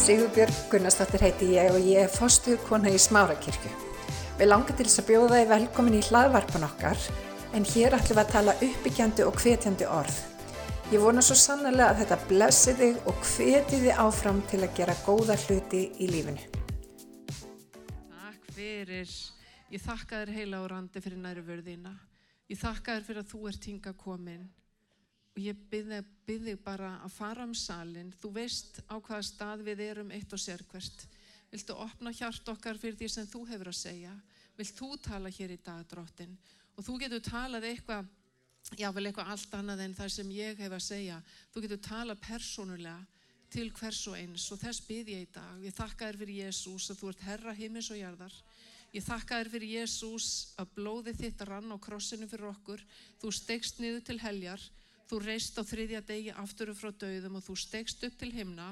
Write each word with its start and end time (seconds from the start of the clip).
Sigurbjörg 0.00 0.54
Gunnarsdóttir 0.72 1.20
heiti 1.20 1.46
ég 1.52 1.74
og 1.74 1.84
ég 1.84 2.06
er 2.06 2.08
fostuð 2.08 2.62
kona 2.64 2.88
í 2.88 2.96
Smárakirkju. 2.96 3.68
Við 4.38 4.48
langar 4.48 4.72
til 4.78 4.86
þess 4.86 5.02
að 5.02 5.08
bjóða 5.10 5.40
þið 5.40 5.50
velkomin 5.50 5.96
í 5.98 6.00
hlaðvarpan 6.06 6.64
okkar 6.64 7.02
en 7.58 7.66
hér 7.68 7.96
ætlum 7.98 8.16
við 8.16 8.20
að 8.22 8.30
tala 8.32 8.54
uppbyggjandi 8.64 9.26
og 9.28 9.36
hvetjandi 9.42 9.88
orð. 9.92 10.16
Ég 10.94 11.04
vona 11.04 11.20
svo 11.20 11.36
sannlega 11.36 11.90
að 11.90 12.00
þetta 12.00 12.18
blessi 12.30 12.74
þig 12.78 13.10
og 13.12 13.20
hveti 13.28 13.82
þig 13.82 14.00
áfram 14.06 14.40
til 14.48 14.62
að 14.64 14.72
gera 14.78 14.94
góða 15.04 15.36
hluti 15.42 15.82
í 16.00 16.08
lífinu. 16.08 16.46
Takk 18.14 18.48
fyrir. 18.56 19.12
Ég 19.68 19.84
þakka 19.84 20.22
þér 20.22 20.32
heila 20.38 20.62
á 20.64 20.70
randi 20.72 21.04
fyrir 21.04 21.20
næru 21.20 21.44
vörðina. 21.44 21.92
Ég 22.48 22.62
þakka 22.62 22.96
þér 22.96 23.06
fyrir 23.10 23.22
að 23.26 23.30
þú 23.34 23.42
ert 23.52 23.68
hinga 23.68 23.94
komin 24.00 24.48
ég 25.42 25.58
byrði, 25.70 26.00
byrði 26.26 26.54
bara 26.64 26.94
að 27.04 27.14
fara 27.14 27.44
um 27.46 27.54
salin. 27.56 28.12
Þú 28.20 28.32
veist 28.36 28.80
á 28.90 28.96
hvaða 28.96 29.26
stað 29.26 29.64
við 29.66 29.82
erum 29.86 30.12
eitt 30.14 30.32
og 30.32 30.40
sérkvert. 30.42 31.06
Viltu 31.50 31.74
opna 31.74 32.12
hjart 32.14 32.48
okkar 32.52 32.78
fyrir 32.78 32.98
því 32.98 33.08
sem 33.10 33.28
þú 33.28 33.44
hefur 33.50 33.70
að 33.72 33.78
segja? 33.80 34.14
Vilt 34.58 34.76
þú 34.78 34.90
tala 35.02 35.32
hér 35.32 35.54
í 35.54 35.60
dag, 35.64 35.84
drottin? 35.90 36.36
Og 36.76 36.86
þú 36.86 36.98
getur 37.02 37.22
talað 37.26 37.66
eitthvað, 37.70 38.10
jável 38.78 39.06
eitthvað 39.08 39.32
allt 39.34 39.56
annað 39.58 39.84
en 39.86 39.96
það 39.98 40.12
sem 40.16 40.34
ég 40.36 40.62
hef 40.62 40.76
að 40.76 40.86
segja. 40.86 41.20
Þú 41.52 41.64
getur 41.66 41.82
talað 41.88 42.22
persónulega 42.26 42.98
til 43.50 43.70
hvers 43.74 44.02
og 44.06 44.18
eins 44.18 44.46
og 44.54 44.60
þess 44.62 44.84
byrði 44.86 45.16
ég 45.16 45.26
í 45.26 45.30
dag. 45.34 45.62
Ég 45.64 45.74
þakka 45.74 46.10
þér 46.10 46.20
fyrir 46.20 46.42
Jésús 46.44 46.90
að 46.92 47.00
þú 47.00 47.12
ert 47.12 47.24
herra 47.26 47.54
heimis 47.58 47.90
og 47.90 47.98
jarðar. 47.98 48.36
Ég 48.90 49.06
þakka 49.06 49.40
þér 49.40 49.50
fyrir 49.54 49.72
Jésús 49.80 50.28
að 50.58 50.70
blóði 50.76 51.14
þitt 51.18 51.42
rann 51.46 51.70
á 51.70 51.76
krossinu 51.82 52.28
fyrir 52.30 52.50
okkur. 52.50 52.84
Þú 53.22 53.32
stegst 53.34 53.82
niður 53.82 54.06
til 54.06 54.18
heljar 54.22 54.70
Þú 55.10 55.18
reist 55.24 55.56
á 55.58 55.66
þriðja 55.66 56.04
degi 56.06 56.30
aftur 56.38 56.70
frá 56.78 56.92
döðum 56.94 57.40
og 57.40 57.42
þú 57.42 57.56
stegst 57.58 58.04
upp 58.06 58.14
til 58.20 58.28
himna. 58.30 58.68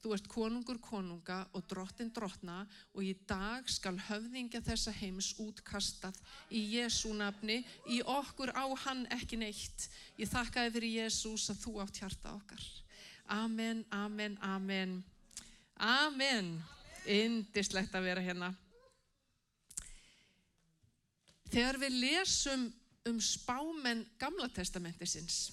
Þú 0.00 0.12
ert 0.14 0.28
konungur 0.30 0.78
konunga 0.78 1.40
og 1.58 1.64
drottin 1.66 2.12
drottna 2.14 2.60
og 2.94 3.02
í 3.02 3.10
dag 3.26 3.66
skal 3.68 3.96
höfðingja 4.06 4.62
þessa 4.64 4.94
heims 5.00 5.32
útkastað 5.42 6.14
í 6.54 6.62
Jésu 6.76 7.10
nafni. 7.18 7.58
Í 7.90 7.98
okkur 8.06 8.54
á 8.54 8.70
hann 8.86 9.02
ekki 9.18 9.40
neitt. 9.42 9.90
Ég 10.14 10.30
þakkaði 10.30 10.76
fyrir 10.78 10.96
Jésús 11.02 11.50
að 11.50 11.66
þú 11.66 11.74
átt 11.82 11.98
hjarta 12.04 12.36
okkar. 12.38 12.64
Amen, 13.42 13.82
amen, 13.90 14.38
amen. 14.46 14.96
Amen. 15.74 16.54
Indislegt 17.02 17.98
að 17.98 18.12
vera 18.12 18.22
hérna. 18.22 18.54
Þegar 21.50 21.82
við 21.82 22.04
lesum 22.06 22.68
um 23.10 23.18
spámen 23.18 24.06
Gamla 24.22 24.46
testamentisins 24.54 25.48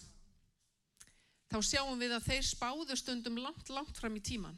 þá 1.47 1.57
sjáum 1.63 1.99
við 1.99 2.15
að 2.17 2.27
þeir 2.29 2.45
spáðu 2.45 2.97
stundum 2.99 3.39
langt, 3.39 3.69
langt 3.69 3.97
fram 3.97 4.17
í 4.19 4.23
tíman 4.23 4.57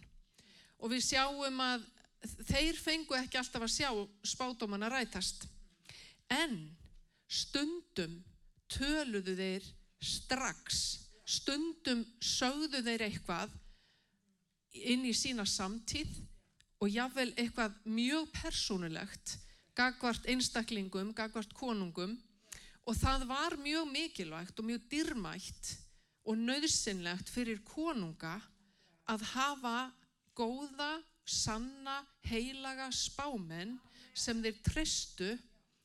og 0.80 0.94
við 0.94 1.04
sjáum 1.10 1.60
að 1.64 1.86
þeir 2.50 2.80
fengu 2.80 3.16
ekki 3.18 3.40
alltaf 3.40 3.66
að 3.66 3.74
sjá 3.74 3.90
spádóman 4.28 4.86
að 4.88 4.96
rætast. 4.96 5.46
En 6.32 6.56
stundum 7.30 8.20
töluðu 8.72 9.36
þeir 9.38 9.68
strax. 10.04 11.00
Stundum 11.30 12.06
sögðu 12.24 12.82
þeir 12.86 13.06
eitthvað 13.08 13.54
inn 14.74 15.06
í 15.08 15.14
sína 15.18 15.46
samtíð 15.48 16.10
og 16.80 16.92
jáfnvel 16.92 17.32
eitthvað 17.36 17.76
mjög 17.86 18.30
persónulegt 18.34 19.38
gagvart 19.78 20.26
einstaklingum, 20.28 21.14
gagvart 21.16 21.54
konungum. 21.56 22.18
Og 22.88 22.98
það 22.98 23.28
var 23.30 23.56
mjög 23.62 23.92
mikilvægt 23.92 24.60
og 24.60 24.66
mjög 24.66 24.88
dyrmætt 24.92 25.76
og 26.30 26.38
nöðsynlegt 26.38 27.32
fyrir 27.34 27.62
konunga 27.66 28.36
að 29.10 29.26
hafa 29.32 29.90
góða, 30.38 31.00
sanna, 31.26 32.04
heilaga 32.30 32.90
spámenn 32.94 33.78
sem 34.14 34.42
þeir 34.44 34.60
tristu, 34.66 35.30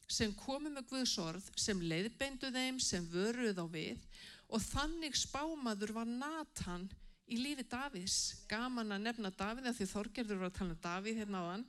sem 0.08 0.34
komu 0.36 0.68
með 0.72 0.90
Guðsorð, 0.90 1.46
sem 1.56 1.80
leiðbeindu 1.80 2.50
þeim, 2.52 2.78
sem 2.80 3.04
vöruð 3.08 3.62
á 3.64 3.66
við 3.72 4.04
og 4.52 4.60
þannig 4.60 5.16
spámaður 5.16 5.94
var 5.96 6.08
Nathan 6.08 6.84
í 7.24 7.38
lífi 7.40 7.64
Davís. 7.64 8.18
Gaman 8.48 8.92
að 8.92 9.06
nefna 9.06 9.32
Davíð 9.32 9.70
að 9.70 9.78
því 9.78 9.88
Þorgerður 9.94 10.42
var 10.42 10.52
að 10.52 10.58
tala 10.58 10.76
um 10.76 10.82
Davíð 10.84 11.20
hérna 11.22 11.40
á 11.40 11.44
hann. 11.54 11.64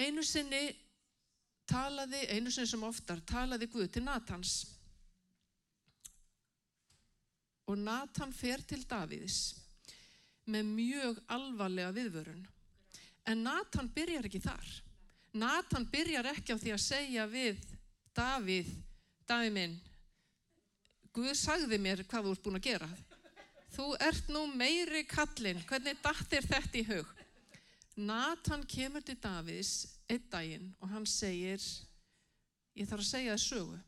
Einu 0.00 0.24
sinni 0.26 0.64
talaði, 1.70 2.24
einu 2.34 2.50
sinni 2.50 2.68
sem 2.72 2.84
oftar, 2.84 3.22
talaði 3.30 3.70
Guð 3.70 3.92
til 3.94 4.04
Nathans 4.04 4.58
og 7.70 7.78
Nathan 7.78 8.32
fer 8.34 8.62
til 8.66 8.82
Davíðs 8.90 9.40
með 10.50 10.70
mjög 10.74 11.20
alvarlega 11.30 11.92
viðvörun. 11.94 12.40
En 13.30 13.44
Nathan 13.46 13.90
byrjar 13.94 14.26
ekki 14.26 14.40
þar. 14.42 14.70
Nathan 15.38 15.86
byrjar 15.92 16.32
ekki 16.32 16.56
á 16.56 16.58
því 16.58 16.72
að 16.74 16.82
segja 16.82 17.28
við 17.30 17.60
Davíð, 18.16 18.72
Davíð 19.30 19.54
minn, 19.54 19.78
Guð 21.14 21.32
sagði 21.38 21.78
mér 21.82 22.02
hvað 22.06 22.26
þú 22.26 22.32
ert 22.34 22.42
búin 22.44 22.58
að 22.58 22.66
gera. 22.66 22.88
Þú 23.70 23.86
ert 24.02 24.28
nú 24.30 24.44
meiri 24.50 25.04
kallinn, 25.06 25.62
hvernig 25.66 25.98
dattir 26.02 26.46
þetta 26.46 26.78
í 26.78 26.84
hug? 26.90 27.08
Nathan 27.98 28.62
kemur 28.66 29.02
til 29.06 29.18
Davíðs 29.22 29.74
einn 30.10 30.26
daginn 30.30 30.70
og 30.80 30.90
hann 30.90 31.06
segir, 31.06 31.62
ég 32.74 32.86
þarf 32.90 33.04
að 33.04 33.10
segja 33.10 33.34
það 33.36 33.44
sögu. 33.46 33.80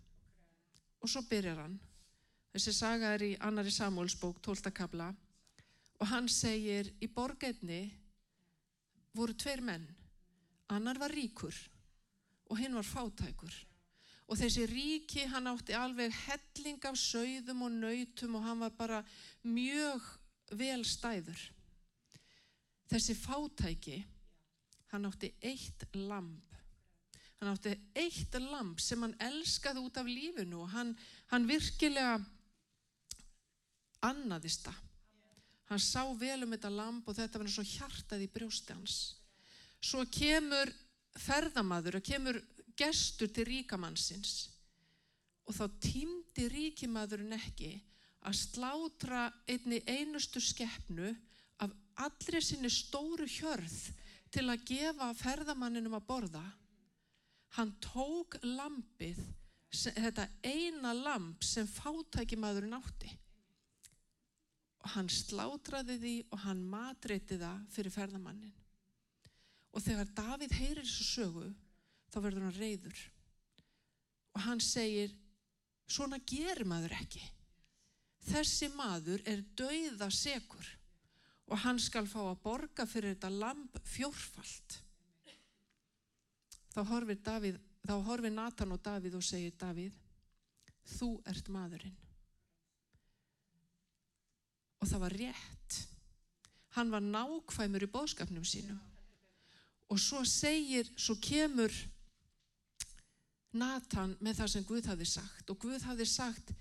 Og 1.03 1.11
svo 1.11 1.23
byrjar 1.27 1.65
hann 1.65 1.81
Þessi 2.53 2.73
saga 2.77 3.15
er 3.17 3.23
í 3.25 3.35
annari 3.41 3.71
Samúlsbók, 3.73 4.43
12. 4.45 4.69
kabla 4.77 5.07
og 6.03 6.09
hann 6.11 6.27
segir 6.29 6.91
í 7.01 7.09
borgetni 7.09 7.87
voru 9.17 9.33
tveir 9.33 9.63
menn. 9.65 9.87
Annar 10.69 11.01
var 11.01 11.15
ríkur 11.17 11.57
og 12.51 12.59
hinn 12.61 12.77
var 12.77 12.85
fátækur. 12.85 13.55
Og 14.29 14.37
þessi 14.37 14.67
ríki 14.69 15.25
hann 15.33 15.49
átti 15.49 15.73
alveg 15.77 16.13
helling 16.27 16.85
af 16.89 16.99
sögðum 17.01 17.65
og 17.65 17.73
nautum 17.73 18.37
og 18.37 18.45
hann 18.45 18.61
var 18.67 18.77
bara 18.77 19.01
mjög 19.49 20.05
vel 20.53 20.85
stæður. 20.85 21.41
Þessi 22.93 23.17
fátæki, 23.17 23.97
hann 24.93 25.09
átti 25.09 25.33
eitt 25.41 25.89
lamp. 25.97 26.53
Hann 27.41 27.55
átti 27.55 27.73
eitt 27.97 28.37
lamp 28.45 28.81
sem 28.81 29.01
hann 29.01 29.17
elskaði 29.25 29.81
út 29.87 29.97
af 29.97 30.13
lífinu 30.13 30.67
og 30.67 30.73
hann, 30.77 30.93
hann 31.33 31.49
virkilega 31.49 32.21
annaðist 34.07 34.67
það. 34.67 34.81
Hann 35.73 35.81
sá 35.81 36.03
vel 36.21 36.43
um 36.45 36.53
þetta 36.53 36.71
lamp 36.73 37.07
og 37.09 37.17
þetta 37.17 37.41
var 37.41 37.49
eins 37.49 37.61
og 37.63 37.71
hjartað 37.71 38.25
í 38.27 38.31
brjósti 38.33 38.75
hans. 38.77 38.97
Svo 39.83 40.05
kemur 40.13 40.69
ferðamaður 41.19 41.99
og 41.99 42.05
kemur 42.07 42.39
gestur 42.79 43.31
til 43.33 43.47
ríkamannsins 43.49 44.35
og 45.49 45.57
þá 45.57 45.65
týmdi 45.83 46.47
ríkimaðurinn 46.53 47.35
ekki 47.37 47.73
að 48.29 48.39
slátra 48.39 49.25
einni 49.51 49.81
einustu 49.89 50.41
skeppnu 50.45 51.11
af 51.65 51.73
allri 52.05 52.43
sinni 52.45 52.71
stóru 52.71 53.27
hjörð 53.29 53.79
til 54.33 54.47
að 54.49 54.67
gefa 54.69 55.11
ferðamanninum 55.19 55.97
að 55.99 56.07
borða. 56.09 56.45
Hann 57.57 57.75
tók 57.85 58.39
lampið, 58.45 59.19
þetta 59.73 60.29
eina 60.47 60.95
lamp 60.97 61.43
sem 61.45 61.69
fátækimaðurinn 61.69 62.79
átti 62.79 63.11
og 64.83 64.91
hann 64.97 65.09
slátraði 65.11 65.97
því 66.03 66.15
og 66.35 66.43
hann 66.43 66.63
matreyti 66.67 67.39
það 67.39 67.67
fyrir 67.71 67.95
ferðamannin. 67.95 68.55
Og 69.73 69.85
þegar 69.85 70.11
Davíð 70.17 70.55
heyrir 70.59 70.85
þessu 70.85 71.07
sögu, 71.07 71.45
þá 72.13 72.19
verður 72.19 72.47
hann 72.49 72.59
reyður. 72.59 73.03
Og 74.35 74.45
hann 74.47 74.61
segir, 74.65 75.15
svona 75.87 76.19
gerir 76.27 76.67
maður 76.69 76.97
ekki. 76.99 77.23
Þessi 78.27 78.69
maður 78.75 79.23
er 79.29 79.43
dauða 79.59 80.09
segur 80.15 80.69
og 81.53 81.59
hann 81.65 81.81
skal 81.83 82.07
fá 82.09 82.21
að 82.23 82.39
borga 82.45 82.87
fyrir 82.89 83.17
þetta 83.17 83.33
lamp 83.35 83.81
fjórfalt. 83.85 84.79
Þá 86.73 86.81
horfir, 86.89 87.19
Davíð, 87.21 87.59
þá 87.85 87.97
horfir 88.07 88.33
Nathan 88.33 88.73
og 88.73 88.81
Davíð 88.85 89.19
og 89.19 89.27
segir, 89.27 89.53
Davíð, 89.61 89.99
þú 90.97 91.11
ert 91.29 91.51
maðurinn 91.53 92.02
og 94.83 94.91
það 94.91 95.05
var 95.05 95.17
rétt. 95.21 95.79
Hann 96.75 96.91
var 96.91 97.05
nákvæmur 97.05 97.87
í 97.87 97.91
bóðskapnum 97.93 98.45
sínum. 98.49 98.81
Og 99.93 100.01
svo 100.01 100.23
segir, 100.27 100.89
svo 100.97 101.15
kemur 101.21 101.73
Nathan 103.53 104.17
með 104.25 104.41
það 104.41 104.53
sem 104.55 104.67
Guð 104.67 104.89
hafi 104.89 105.07
sagt. 105.07 105.51
Og 105.53 105.59
Guð 105.61 105.85
hafi 105.87 106.09
sagt 106.09 106.53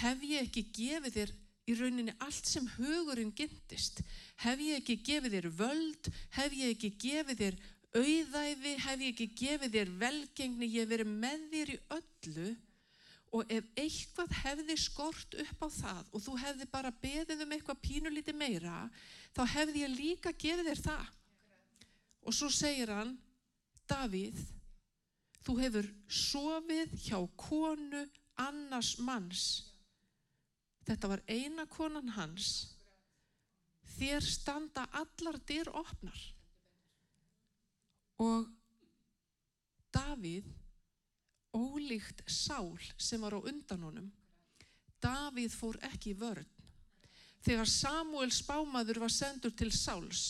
hef 0.00 0.24
ég 0.26 0.48
ekki 0.48 0.64
gefið 0.74 1.18
þér 1.18 1.32
í 1.64 1.74
rauninni 1.78 2.14
allt 2.24 2.48
sem 2.48 2.66
hugurinn 2.76 3.34
gindist? 3.36 4.00
Hef 4.42 4.60
ég 4.60 4.80
ekki 4.80 4.98
gefið 5.06 5.36
þér 5.38 5.50
völd? 5.60 6.10
Hef 6.34 6.56
ég 6.56 6.74
ekki 6.74 6.90
gefið 7.04 7.42
þér 7.44 7.58
auðæfi, 7.94 8.72
hef 8.82 9.02
ég 9.04 9.12
ekki 9.12 9.28
gefið 9.38 9.76
þér 9.76 9.92
velgengni, 10.00 10.70
ég 10.72 10.82
hef 10.82 10.90
verið 10.90 11.12
með 11.12 11.44
þér 11.52 11.74
í 11.74 11.78
öllu 11.98 12.48
og 13.34 13.50
ef 13.50 13.66
eitthvað 13.74 14.32
hefði 14.44 14.76
skort 14.78 15.34
upp 15.42 15.66
á 15.66 15.68
það 15.74 16.10
og 16.14 16.22
þú 16.22 16.36
hefði 16.44 16.66
bara 16.70 16.94
beðið 17.02 17.42
um 17.42 17.54
eitthvað 17.56 17.82
pínulíti 17.82 18.34
meira 18.36 18.84
þá 19.34 19.42
hefði 19.56 19.82
ég 19.82 19.94
líka 19.94 20.32
gefið 20.32 20.70
þér 20.70 20.82
það. 20.84 21.06
Og 22.24 22.36
svo 22.36 22.48
segir 22.52 22.92
hann, 22.94 23.16
Davíð, 23.90 24.38
þú 25.44 25.56
hefur 25.60 25.88
sofið 26.08 26.94
hjá 27.04 27.18
konu 27.36 28.04
annars 28.40 28.94
manns. 29.02 29.42
Þetta 30.88 31.10
var 31.10 31.24
eina 31.28 31.66
konan 31.68 32.14
hans. 32.16 32.70
Þér 33.98 34.24
standa 34.24 34.86
allar 34.96 35.36
dyr 35.48 35.68
opnar. 35.74 36.20
Og 38.24 38.48
Davíð, 39.94 40.46
ólíkt 41.54 42.24
sál 42.26 42.74
sem 42.98 43.22
var 43.22 43.38
á 43.38 43.40
undan 43.40 43.86
honum, 43.86 44.12
Davíð 45.04 45.52
fór 45.52 45.76
ekki 45.84 46.14
vörn. 46.16 46.46
Þegar 47.44 47.68
Samuel 47.68 48.30
spámaður 48.32 49.02
var 49.02 49.12
sendur 49.12 49.52
til 49.52 49.68
Sáls 49.68 50.22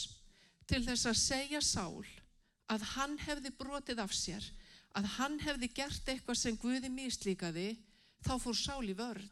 til 0.67 0.83
þess 0.83 1.07
að 1.07 1.21
segja 1.21 1.61
Sál 1.63 2.03
að 2.73 2.87
hann 2.95 3.15
hefði 3.23 3.53
brotið 3.55 4.01
af 4.03 4.15
sér, 4.17 4.45
að 4.97 5.07
hann 5.19 5.39
hefði 5.45 5.69
gert 5.77 6.09
eitthvað 6.11 6.41
sem 6.41 6.59
Guði 6.59 6.91
mislíkaði, 6.91 7.69
þá 8.25 8.35
fór 8.43 8.59
Sál 8.59 8.83
í 8.89 8.97
vörn. 8.99 9.29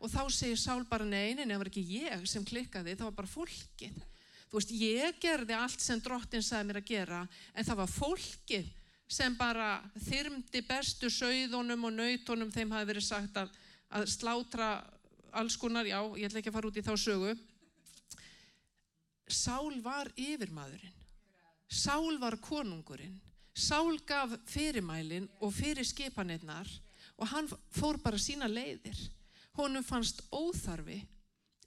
Og 0.00 0.12
þá 0.12 0.22
segir 0.32 0.60
Sál 0.60 0.84
bara 0.88 1.04
neinin, 1.08 1.50
það 1.50 1.60
var 1.60 1.70
ekki 1.72 1.84
ég 1.98 2.26
sem 2.30 2.44
klikkaði, 2.46 2.96
það 2.96 3.10
var 3.10 3.18
bara 3.20 3.32
fólkið. 3.32 4.00
Þú 4.46 4.60
veist, 4.60 4.74
ég 4.78 5.20
gerði 5.20 5.56
allt 5.58 5.82
sem 5.82 6.00
drottin 6.00 6.44
sagði 6.44 6.70
mér 6.70 6.80
að 6.80 6.90
gera, 6.92 7.22
en 7.52 7.66
það 7.66 7.80
var 7.82 7.92
fólkið 7.92 8.68
sem 9.08 9.36
bara 9.38 9.78
þyrmdi 10.08 10.62
bestu 10.66 11.10
sögðunum 11.12 11.86
og 11.86 11.94
nautunum 11.94 12.50
þeim 12.50 12.74
hafi 12.74 12.90
verið 12.90 13.06
sagt 13.06 13.38
að 13.38 13.54
að 13.94 14.08
slátra 14.10 14.70
alls 15.36 15.56
konar, 15.60 15.86
já, 15.86 15.98
ég 16.16 16.28
ætla 16.28 16.40
ekki 16.40 16.50
að 16.50 16.58
fara 16.58 16.70
út 16.70 16.78
í 16.80 16.84
þá 16.84 16.92
sögu. 16.98 17.34
Sál 19.26 19.80
var 19.84 20.10
yfirmaðurinn. 20.16 20.94
Sál 21.66 22.18
var 22.22 22.38
konungurinn. 22.42 23.18
Sál 23.56 23.96
gaf 24.06 24.34
fyrirmælinn 24.50 25.28
og 25.40 25.52
fyrir 25.56 25.86
skipanirnar 25.86 26.68
og 27.16 27.28
hann 27.32 27.48
fór 27.48 27.98
bara 28.02 28.20
sína 28.20 28.48
leiðir. 28.50 28.98
Honum 29.56 29.84
fannst 29.84 30.20
óþarfi 30.30 31.00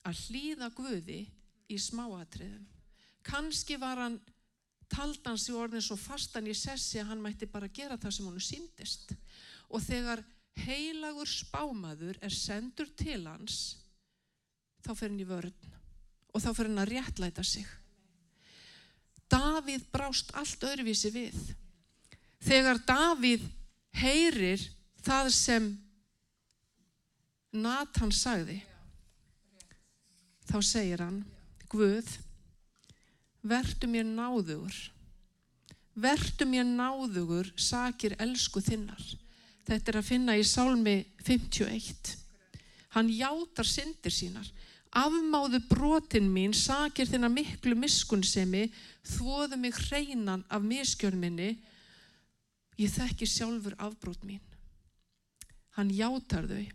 að 0.06 0.20
hlýða 0.28 0.70
Guði 0.78 1.24
í 1.70 1.78
smáatriðum. 1.82 2.68
Kanski 3.26 3.78
var 3.82 4.00
hann 4.06 4.20
taldans 4.90 5.48
í 5.50 5.56
orðin 5.56 5.84
svo 5.86 5.98
fastan 6.00 6.50
í 6.50 6.56
sessi 6.58 7.00
að 7.02 7.12
hann 7.14 7.24
mætti 7.24 7.50
bara 7.50 7.70
gera 7.70 7.98
það 7.98 8.16
sem 8.16 8.30
honum 8.30 8.44
síndist. 8.44 9.14
Og 9.70 9.84
þegar 9.86 10.24
heilagur 10.66 11.30
spámaður 11.30 12.18
er 12.26 12.34
sendur 12.34 12.90
til 12.98 13.22
hans 13.28 13.78
þá 14.86 14.94
fer 14.96 15.12
hann 15.12 15.22
í 15.22 15.28
vörn 15.28 15.76
og 16.34 16.44
þá 16.44 16.50
fer 16.54 16.70
hann 16.70 16.82
að 16.84 16.92
réttlæta 16.94 17.46
sig 17.46 17.68
Davíð 19.30 19.86
brást 19.94 20.32
allt 20.38 20.64
öðruvísi 20.66 21.12
við 21.14 21.38
þegar 22.46 22.82
Davíð 22.88 23.46
heyrir 24.02 24.64
það 25.06 25.32
sem 25.36 25.70
Nathan 27.54 28.14
sagði 28.14 28.60
þá 30.50 30.58
segir 30.66 31.06
hann 31.06 31.22
Guð 31.70 32.10
verdu 33.44 33.88
mér 33.88 34.06
náðugur 34.08 34.76
verdu 36.00 36.46
mér 36.48 36.68
náðugur 36.68 37.52
sakir 37.60 38.16
elsku 38.20 38.62
þinnar 38.64 39.04
Þetta 39.70 39.92
er 39.92 39.98
að 40.00 40.08
finna 40.08 40.34
í 40.40 40.46
Sálmi 40.48 40.96
51. 41.22 42.16
Hann 42.96 43.10
játar 43.14 43.68
syndir 43.70 44.14
sínar. 44.14 44.48
Afmáðu 44.98 45.60
brotin 45.70 46.32
mín, 46.34 46.56
sakir 46.58 47.06
þinnar 47.06 47.30
miklu 47.30 47.76
miskunnsemi, 47.78 48.66
þvoðu 49.06 49.60
mig 49.62 49.78
hreinan 49.78 50.42
af 50.50 50.66
miskjörminni. 50.66 51.52
Ég 52.82 52.96
þekki 52.96 53.28
sjálfur 53.30 53.76
afbrót 53.78 54.26
mín. 54.26 54.42
Hann 55.78 55.94
játar 55.94 56.50
þau 56.50 56.66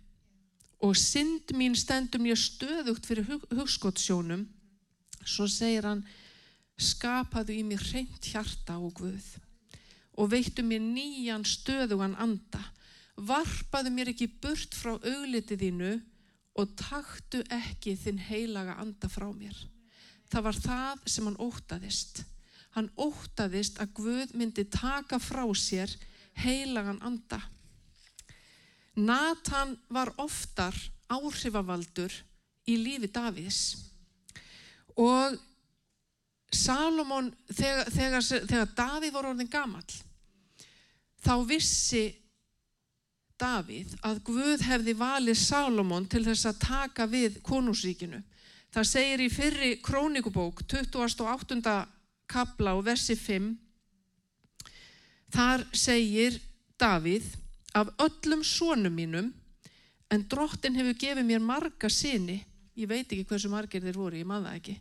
og 0.84 0.98
synd 1.00 1.48
mín 1.56 1.72
stendur 1.80 2.20
mér 2.20 2.36
stöðugt 2.36 3.06
fyrir 3.08 3.24
hug, 3.24 3.44
hugskottsjónum. 3.56 4.42
Svo 5.24 5.48
segir 5.48 5.86
hann, 5.88 6.02
skapaðu 6.80 7.54
í 7.54 7.62
mig 7.66 7.82
hreint 7.90 8.30
hjarta 8.32 8.78
og 8.78 8.94
guð 8.98 9.26
og 10.14 10.30
veittu 10.30 10.62
mér 10.66 10.82
nýjan 10.82 11.46
stöðugan 11.46 12.16
anda 12.22 12.62
varpaðu 13.16 13.92
mér 13.94 14.10
ekki 14.12 14.28
burt 14.42 14.74
frá 14.74 14.96
augliti 14.96 15.58
þínu 15.58 15.94
og 16.58 16.74
taktu 16.78 17.42
ekki 17.52 17.94
þinn 17.98 18.20
heilaga 18.28 18.76
anda 18.82 19.10
frá 19.10 19.26
mér. 19.34 19.54
Það 20.30 20.46
var 20.46 20.58
það 20.66 21.02
sem 21.10 21.26
hann 21.28 21.40
ótaðist. 21.42 22.22
Hann 22.74 22.90
ótaðist 22.98 23.78
að 23.82 23.94
Guð 23.98 24.34
myndi 24.38 24.64
taka 24.70 25.20
frá 25.22 25.44
sér 25.58 25.90
heilagan 26.42 27.02
anda. 27.06 27.40
Nathan 28.94 29.76
var 29.90 30.12
oftar 30.22 30.74
áhrifavaldur 31.10 32.14
í 32.70 32.78
lífi 32.78 33.10
Davids 33.12 33.60
og 34.94 35.34
Salomón, 36.54 37.30
þegar, 37.50 37.90
þegar, 37.92 38.26
þegar 38.50 38.74
Davíð 38.76 39.16
voru 39.16 39.32
orðin 39.32 39.50
gammal, 39.50 39.84
þá 41.24 41.34
vissi 41.48 42.04
Davíð 43.40 43.96
að 44.06 44.20
Guð 44.28 44.62
hefði 44.68 44.94
valið 44.98 45.40
Salomón 45.40 46.06
til 46.10 46.22
þess 46.26 46.46
að 46.48 46.60
taka 46.62 47.06
við 47.10 47.40
konungsríkinu. 47.44 48.20
Það 48.74 48.88
segir 48.90 49.22
í 49.22 49.30
fyrri 49.30 49.70
krónikubók 49.82 50.62
28. 50.70 51.74
kabla 52.30 52.74
og 52.78 52.86
versi 52.86 53.16
5 53.18 53.52
þar 55.34 55.66
segir 55.74 56.38
Davíð 56.80 57.26
af 57.74 57.90
öllum 58.02 58.42
sónum 58.46 58.94
mínum 58.94 59.30
en 60.10 60.26
drottin 60.30 60.76
hefur 60.78 60.96
gefið 60.98 61.26
mér 61.26 61.42
marga 61.42 61.90
sinni 61.90 62.40
ég 62.78 62.90
veit 62.90 63.06
ekki 63.06 63.26
hversu 63.28 63.50
margir 63.50 63.82
þeir 63.82 63.98
voru, 63.98 64.18
ég 64.18 64.28
maður 64.28 64.48
það 64.48 64.58
ekki 64.60 64.76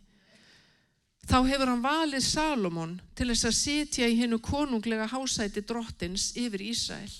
þá 1.24 1.38
hefur 1.48 1.70
hann 1.70 1.84
valið 1.84 2.24
Salomón 2.26 2.98
til 3.16 3.30
þess 3.32 3.48
að 3.48 3.60
sitja 3.60 4.08
í 4.08 4.18
hennu 4.20 4.40
konunglega 4.44 5.06
hásæti 5.10 5.64
drottins 5.64 6.32
yfir 6.36 6.62
Ísrael 6.72 7.14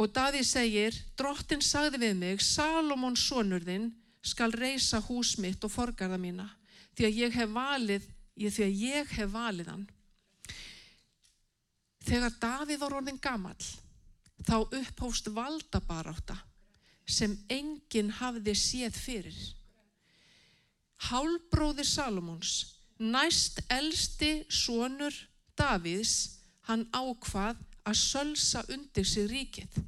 Og 0.00 0.08
Daði 0.16 0.40
segir, 0.48 0.96
drottin 1.18 1.60
sagði 1.60 1.98
við 2.00 2.14
mig, 2.16 2.40
Salomón 2.40 3.18
sonurðinn 3.20 3.90
skal 4.24 4.52
reysa 4.56 5.00
hús 5.04 5.34
mitt 5.40 5.64
og 5.66 5.72
forgarða 5.74 6.16
mína, 6.20 6.46
því 6.96 7.06
að 7.08 7.18
ég 7.20 7.36
hef 7.36 7.52
valið, 7.52 8.06
því 8.40 8.64
að 8.64 8.78
ég 8.80 9.12
hef 9.18 9.32
valið 9.34 9.68
hann. 9.68 9.86
Þegar 12.08 12.36
Daði 12.40 12.78
var 12.80 12.96
orðin 12.96 13.20
gamall, 13.20 13.66
þá 14.40 14.56
upphófst 14.64 15.28
valdabaráta 15.36 16.38
sem 17.04 17.34
enginn 17.52 18.12
hafði 18.22 18.54
séð 18.56 18.96
fyrir. 18.96 19.36
Hálbróðir 21.08 21.88
Salomóns, 21.88 22.76
næst 23.00 23.62
elsti 23.72 24.44
sonur 24.52 25.14
Davíðs, 25.56 26.40
hann 26.68 26.84
ákvað 26.92 27.60
að 27.88 27.96
sölsa 27.96 28.62
undir 28.68 29.06
sig 29.08 29.28
ríkið. 29.30 29.80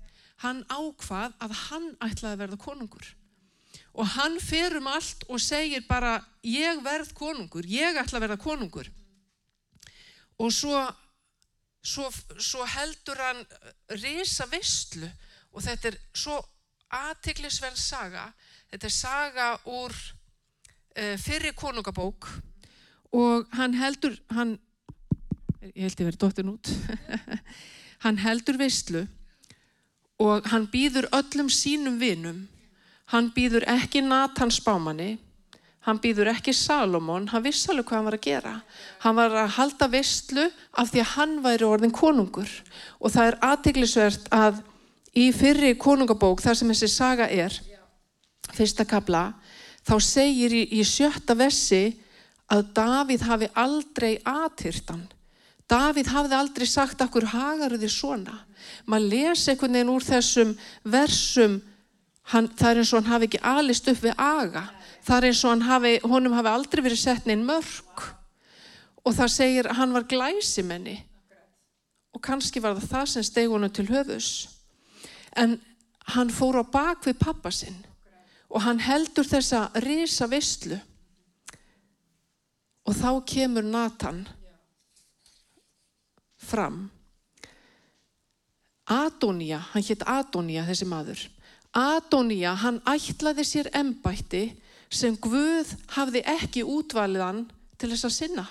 Hann 0.42 0.64
ákvað 0.72 1.36
að 1.44 1.52
hann 1.68 1.90
ætlaði 2.02 2.32
að 2.32 2.40
verða 2.40 2.58
konungur. 2.64 3.10
Og 3.92 4.08
hann 4.16 4.38
fer 4.40 4.78
um 4.78 4.88
allt 4.88 5.24
og 5.28 5.40
segir 5.40 5.84
bara 5.88 6.16
ég 6.46 6.80
verð 6.84 7.12
konungur, 7.16 7.68
ég 7.68 7.98
ætla 8.00 8.18
að 8.18 8.26
verða 8.26 8.40
konungur. 8.40 8.88
Og 10.40 10.50
svo, 10.52 10.80
svo, 11.84 12.08
svo 12.40 12.64
heldur 12.66 13.20
hann 13.20 13.44
risa 14.00 14.48
visslu 14.50 15.08
og 15.52 15.60
þetta 15.62 15.92
er 15.92 16.00
svo 16.16 16.40
aðtiklisverð 16.92 17.78
saga. 17.78 18.26
Þetta 18.72 18.88
er 18.88 18.96
saga 18.96 19.48
úr 19.68 19.94
uh, 20.96 21.16
fyrri 21.20 21.52
konungabók 21.56 22.28
og 23.12 23.48
hann 23.56 23.74
heldur, 23.76 24.16
hann, 24.32 24.56
ég 25.72 25.84
held 25.84 26.00
ég 26.00 26.08
verið 26.08 26.22
dóttin 26.22 26.52
út, 26.54 26.72
Hann 28.02 28.18
heldur 28.18 28.58
veistlu 28.58 29.04
og 30.22 30.46
hann 30.50 30.66
býður 30.70 31.06
öllum 31.14 31.50
sínum 31.50 32.00
vinum. 32.00 32.46
Hann 33.12 33.30
býður 33.34 33.66
ekki 33.70 34.02
Nathan 34.02 34.50
spámanni, 34.54 35.18
hann 35.86 36.00
býður 36.02 36.30
ekki 36.32 36.54
Salomón, 36.56 37.28
hann 37.30 37.44
vissi 37.44 37.70
alveg 37.70 37.86
hvað 37.88 37.98
hann 37.98 38.08
var 38.08 38.16
að 38.18 38.24
gera. 38.26 38.54
Hann 39.04 39.18
var 39.18 39.36
að 39.44 39.54
halda 39.58 39.88
veistlu 39.92 40.48
af 40.78 40.90
því 40.90 41.02
að 41.02 41.12
hann 41.16 41.36
væri 41.44 41.68
orðin 41.68 41.94
konungur 41.94 42.50
og 42.98 43.14
það 43.14 43.28
er 43.28 43.38
aðteglisvert 43.50 44.30
að 44.34 44.62
í 45.18 45.28
fyrri 45.36 45.74
konungabók 45.78 46.42
þar 46.42 46.58
sem 46.58 46.72
þessi 46.72 46.90
saga 46.90 47.28
er, 47.30 47.54
fyrsta 48.54 48.86
kabla, 48.88 49.28
þá 49.86 49.96
segir 50.00 50.54
í, 50.54 50.62
í 50.78 50.84
sjötta 50.86 51.34
vessi 51.38 51.98
að 52.52 52.68
Davíð 52.76 53.26
hafi 53.26 53.48
aldrei 53.56 54.14
aðtýrtan 54.22 55.06
Davíð 55.72 56.10
hafði 56.12 56.36
aldrei 56.36 56.66
sagt 56.68 57.00
okkur 57.00 57.28
hagaru 57.32 57.78
því 57.80 57.90
svona. 57.90 58.34
Maður 58.84 59.12
lesi 59.12 59.52
einhvern 59.52 59.76
veginn 59.78 59.92
úr 59.92 60.04
þessum 60.04 60.54
versum, 60.94 61.60
hann, 62.32 62.48
það 62.58 62.70
er 62.70 62.80
eins 62.82 62.92
og 62.92 63.00
hann 63.00 63.12
hafi 63.12 63.28
ekki 63.30 63.42
alist 63.52 63.88
upp 63.92 64.02
við 64.02 64.18
aga. 64.20 64.64
Það 65.06 65.16
er 65.16 65.28
eins 65.30 65.44
og 65.44 65.54
hann 65.54 65.64
hafi, 65.68 65.94
honum 66.04 66.36
hafi 66.36 66.52
aldrei 66.52 66.84
verið 66.84 67.00
sett 67.00 67.28
neinn 67.28 67.46
mörg 67.46 68.04
og 69.02 69.16
það 69.16 69.32
segir 69.34 69.66
að 69.70 69.80
hann 69.80 69.96
var 69.96 70.06
glæsimenni 70.10 70.98
og 72.12 72.20
kannski 72.22 72.60
var 72.62 72.76
það 72.76 72.90
það 72.92 73.08
sem 73.14 73.24
steg 73.26 73.50
honum 73.50 73.72
til 73.72 73.88
höfus. 73.88 74.28
En 75.34 75.56
hann 76.12 76.30
fór 76.30 76.60
á 76.60 76.64
bak 76.66 77.08
við 77.08 77.18
pappa 77.22 77.50
sinn 77.54 77.80
og 78.52 78.60
hann 78.66 78.80
heldur 78.84 79.26
þessa 79.26 79.66
risa 79.84 80.28
visslu 80.28 80.76
og 82.82 82.96
þá 82.98 83.10
kemur 83.28 83.64
Nathan 83.64 84.24
fram. 86.42 86.90
Adónia, 88.90 89.60
hann 89.72 89.84
hétt 89.86 90.02
Adónia 90.10 90.66
þessi 90.66 90.88
maður. 90.90 91.22
Adónia, 91.72 92.56
hann 92.58 92.82
ætlaði 92.90 93.46
sér 93.46 93.70
embætti 93.78 94.48
sem 94.92 95.14
Guð 95.16 95.70
hafði 95.94 96.24
ekki 96.28 96.66
útvaliðan 96.68 97.46
til 97.80 97.92
þess 97.94 98.08
að 98.08 98.16
sinna. 98.18 98.46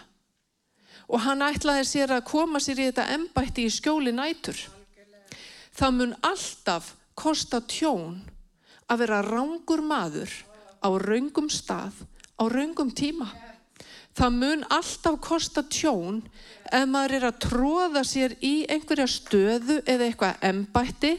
Og 1.12 1.22
hann 1.27 1.43
ætlaði 1.46 1.86
sér 1.86 2.15
að 2.15 2.25
koma 2.31 2.63
sér 2.63 2.79
í 2.79 2.88
þetta 2.89 3.10
embætti 3.17 3.67
í 3.67 3.74
skjóli 3.75 4.15
nætur. 4.15 4.58
Það 5.75 5.98
mun 6.00 6.15
alltaf 6.25 6.96
kosta 7.20 7.60
tjón 7.67 8.22
að 8.91 9.05
vera 9.05 9.21
rángur 9.24 9.83
maður 9.86 10.33
á 10.83 10.89
raungum 11.00 11.48
stað, 11.51 11.95
á 12.36 12.43
raungum 12.51 12.91
tíma. 12.91 13.29
Það 14.12 14.33
mun 14.36 14.63
alltaf 14.67 15.19
kosta 15.24 15.63
tjón 15.71 16.19
ef 16.67 16.88
maður 16.89 17.15
er 17.17 17.27
að 17.29 17.39
tróða 17.45 18.03
sér 18.03 18.36
í 18.43 18.65
einhverja 18.67 19.07
stöðu 19.07 19.79
eða 19.86 20.10
eitthvað 20.10 20.43
embætti 20.50 21.13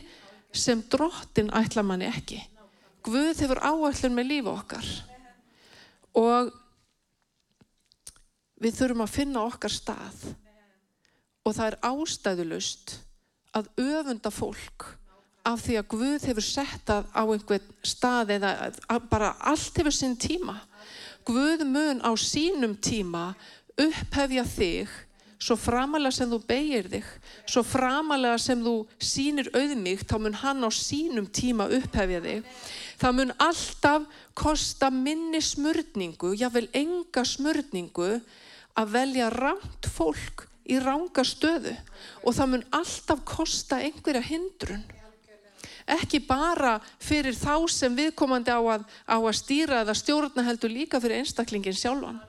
sem 0.52 0.82
drottin 0.92 1.48
ætla 1.56 1.84
manni 1.86 2.10
ekki. 2.10 2.42
Guð 3.02 3.40
hefur 3.40 3.62
áallur 3.64 4.12
með 4.12 4.28
lífa 4.28 4.52
okkar 4.52 4.90
og 6.20 6.52
við 8.62 8.76
þurfum 8.76 9.06
að 9.06 9.14
finna 9.16 9.46
okkar 9.48 9.72
stað 9.72 10.26
og 11.42 11.56
það 11.56 11.64
er 11.70 11.78
ástæðulust 11.88 12.98
að 13.56 13.70
öfunda 13.80 14.30
fólk 14.30 14.92
af 15.46 15.62
því 15.64 15.78
að 15.80 15.88
Guð 15.94 16.26
hefur 16.30 16.46
settað 16.46 17.08
á 17.10 17.22
einhvern 17.22 17.70
stað 17.86 18.36
eða 18.36 18.52
bara 19.10 19.34
allt 19.40 19.78
hefur 19.78 19.94
sinn 19.94 20.18
tíma. 20.20 20.60
Guð 21.26 21.64
mun 21.66 22.02
á 22.02 22.10
sínum 22.18 22.76
tíma 22.78 23.32
upphefja 23.78 24.44
þig 24.46 24.90
svo 25.42 25.56
framalega 25.58 26.14
sem 26.14 26.30
þú 26.30 26.38
beigir 26.46 26.88
þig, 26.90 27.08
svo 27.50 27.64
framalega 27.66 28.38
sem 28.38 28.60
þú 28.62 28.74
sínir 29.02 29.50
auðmíkt, 29.50 30.06
þá 30.06 30.16
mun 30.22 30.38
hann 30.38 30.62
á 30.62 30.70
sínum 30.70 31.26
tíma 31.26 31.66
upphefja 31.78 32.22
þig. 32.22 32.46
Það 33.00 33.16
mun 33.18 33.34
alltaf 33.42 34.06
kosta 34.38 34.90
minni 34.94 35.42
smörningu, 35.42 36.36
jável 36.38 36.68
enga 36.70 37.26
smörningu 37.26 38.14
að 38.78 38.94
velja 38.94 39.32
ránt 39.34 39.90
fólk 39.90 40.46
í 40.70 40.78
ránga 40.78 41.24
stöðu 41.26 41.74
og 42.22 42.36
það 42.36 42.52
mun 42.52 42.66
alltaf 42.78 43.24
kosta 43.26 43.80
einhverja 43.82 44.22
hindrun 44.28 44.84
ekki 45.86 46.22
bara 46.26 46.78
fyrir 47.02 47.36
þá 47.36 47.68
sem 47.70 47.96
viðkomandi 47.96 48.54
á 48.54 48.60
að, 48.60 48.86
á 49.08 49.16
að 49.18 49.36
stýra 49.38 49.82
eða 49.82 49.96
stjórna 49.98 50.46
heldur 50.46 50.72
líka 50.72 51.00
fyrir 51.02 51.22
einstaklingin 51.22 51.76
sjálfan. 51.76 52.20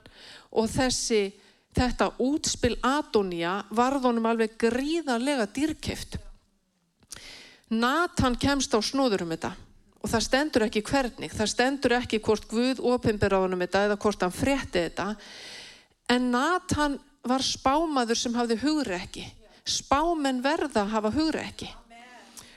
Og 0.54 0.68
þessi, 0.70 1.32
þetta 1.74 2.12
útspil 2.22 2.76
Adonija 2.82 3.60
varðunum 3.74 4.30
alveg 4.30 4.58
gríðarlega 4.60 5.48
dýrkeft 5.50 6.18
Nathan 7.80 8.36
kemst 8.36 8.74
á 8.76 8.80
snóður 8.84 9.24
um 9.24 9.32
þetta 9.34 9.54
og 10.04 10.10
það 10.12 10.24
stendur 10.26 10.64
ekki 10.66 10.82
hvernig, 10.84 11.32
það 11.32 11.48
stendur 11.48 11.94
ekki 11.96 12.20
hvort 12.24 12.44
Guð 12.50 12.82
ofinber 12.84 13.32
á 13.32 13.40
hann 13.40 13.56
um 13.56 13.62
þetta 13.64 13.86
eða 13.86 13.96
hvort 14.02 14.20
hann 14.20 14.34
frétti 14.34 14.82
þetta. 14.84 15.06
En 16.12 16.28
Nathan 16.34 16.98
var 17.24 17.40
spámaður 17.40 18.20
sem 18.20 18.36
hafði 18.36 18.58
hugreiki 18.60 19.24
spámen 19.64 20.42
verða 20.44 20.84
hafa 20.92 21.08
hugreiki 21.14 21.70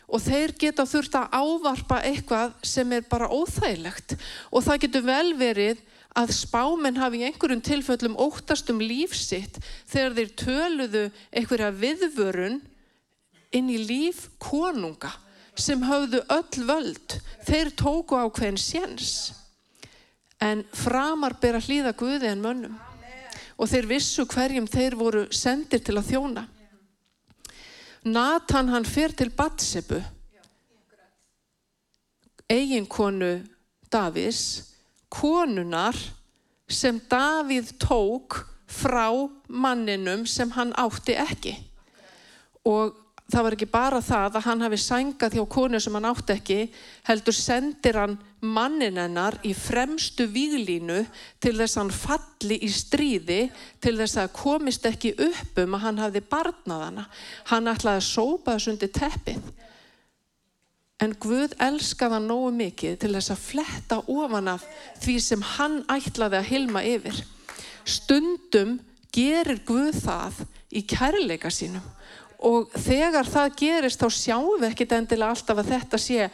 og 0.08 0.24
þeir 0.24 0.54
geta 0.56 0.86
þurft 0.88 1.18
að 1.20 1.36
ávarpa 1.36 2.00
eitthvað 2.08 2.56
sem 2.66 2.92
er 2.96 3.06
bara 3.10 3.28
óþægilegt. 3.28 4.16
Og 4.56 4.64
það 4.64 4.82
getur 4.86 5.06
vel 5.08 5.34
verið 5.40 5.84
að 6.18 6.34
spámen 6.34 6.98
hafi 6.98 7.22
í 7.22 7.28
einhverjum 7.28 7.62
tilfellum 7.62 8.18
óttast 8.18 8.72
um 8.72 8.80
lífsitt 8.82 9.60
þegar 9.92 10.16
þeir 10.18 10.34
töluðu 10.42 11.04
einhverja 11.30 11.74
viðvörun 11.76 12.62
inn 13.56 13.70
í 13.70 13.78
líf 13.84 14.28
konunga 14.42 15.12
sem 15.58 15.84
hafðu 15.84 16.24
öll 16.32 16.66
völd. 16.70 17.20
Þeir 17.44 17.74
tóku 17.76 18.16
á 18.16 18.26
hvern 18.32 18.58
séns. 18.62 19.34
En 20.40 20.64
framar 20.72 21.36
ber 21.42 21.58
að 21.58 21.68
hlýða 21.68 21.96
Guði 21.98 22.32
en 22.32 22.44
mönnum. 22.44 22.76
Og 23.58 23.68
þeir 23.68 23.90
vissu 23.90 24.24
hverjum 24.30 24.68
þeir 24.70 24.96
voru 24.96 25.26
sendir 25.34 25.82
til 25.84 25.98
að 25.98 26.14
þjóna 26.14 26.44
Nathan 28.08 28.70
hann 28.72 28.88
fyrir 28.88 29.16
til 29.18 29.34
Batsebu 29.36 30.02
eiginkonu 32.50 33.44
Davís 33.92 34.42
konunar 35.10 35.96
sem 36.68 37.00
Davíð 37.10 37.74
tók 37.80 38.44
frá 38.68 39.12
manninum 39.48 40.26
sem 40.28 40.52
hann 40.52 40.74
átti 40.76 41.16
ekki. 41.16 41.56
Og 42.68 42.96
það 43.27 43.43
var 43.43 43.55
ekki 43.57 43.67
bara 43.67 44.00
það 44.03 44.38
að 44.39 44.46
hann 44.46 44.63
hafi 44.63 44.77
sængað 44.79 45.36
hjá 45.36 45.43
konu 45.51 45.79
sem 45.84 45.96
hann 45.98 46.07
átti 46.07 46.36
ekki 46.38 46.57
heldur 47.10 47.36
sendir 47.36 48.00
hann 48.00 48.15
mannin 48.39 49.00
hennar 49.01 49.36
í 49.43 49.51
fremstu 49.57 50.29
výglínu 50.31 51.01
til 51.43 51.55
þess 51.57 51.75
að 51.75 51.81
hann 51.81 51.96
falli 51.98 52.60
í 52.63 52.69
stríði 52.72 53.39
til 53.84 53.96
þess 54.00 54.22
að 54.22 54.36
komist 54.38 54.88
ekki 54.88 55.12
upp 55.27 55.60
um 55.63 55.75
að 55.75 55.84
hann 55.84 56.03
hafði 56.05 56.24
barnað 56.31 56.84
hana. 56.86 57.07
Hann 57.51 57.72
ætlaði 57.72 58.03
að 58.03 58.07
sópa 58.07 58.55
þessu 58.55 58.75
undir 58.75 58.93
teppið. 58.96 59.51
En 61.03 61.13
Guð 61.22 61.51
elskaða 61.62 62.22
nógu 62.24 62.53
mikið 62.55 62.96
til 63.01 63.12
þess 63.13 63.34
að 63.36 63.43
fletta 63.43 64.00
ofan 64.10 64.53
af 64.55 64.63
því 65.03 65.17
sem 65.22 65.43
hann 65.57 65.81
ætlaði 65.93 66.39
að 66.39 66.50
hilma 66.53 66.86
yfir. 66.88 67.19
Stundum 67.84 68.79
gerir 69.13 69.60
Guð 69.67 70.00
það 70.00 70.41
í 70.72 70.81
kærleika 70.88 71.51
sínum 71.53 71.84
og 72.38 72.74
þegar 72.77 73.25
það 73.25 73.56
gerist 73.58 74.01
þá 74.01 74.08
sjáum 74.13 74.60
við 74.62 74.70
ekkit 74.70 74.96
endilega 74.98 75.34
alltaf 75.34 75.62
að 75.62 75.72
þetta 75.74 76.00
sé 76.01 76.27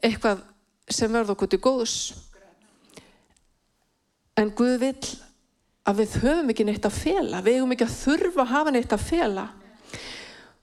eitthvað 0.00 0.44
sem 0.90 1.12
verður 1.12 1.34
okkur 1.36 1.50
til 1.52 1.60
góðs. 1.62 1.96
En 4.40 4.52
Guð 4.56 4.78
vil 4.80 4.94
að 5.88 6.00
við 6.00 6.16
höfum 6.22 6.52
ekki 6.52 6.66
neitt 6.66 6.86
að 6.88 6.96
fela. 6.96 7.42
Við 7.44 7.60
höfum 7.60 7.74
ekki 7.76 7.86
að 7.86 7.98
þurfa 7.98 8.44
að 8.44 8.52
hafa 8.54 8.74
neitt 8.74 8.94
að 8.94 9.04
fela. 9.04 9.46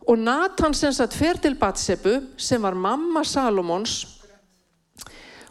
Og 0.07 0.19
Nathan 0.19 0.75
sem 0.77 0.93
satt 0.95 1.15
fer 1.17 1.39
til 1.43 1.53
Batsebu 1.59 2.15
sem 2.39 2.63
var 2.63 2.77
mamma 2.77 3.25
Salomons 3.27 3.99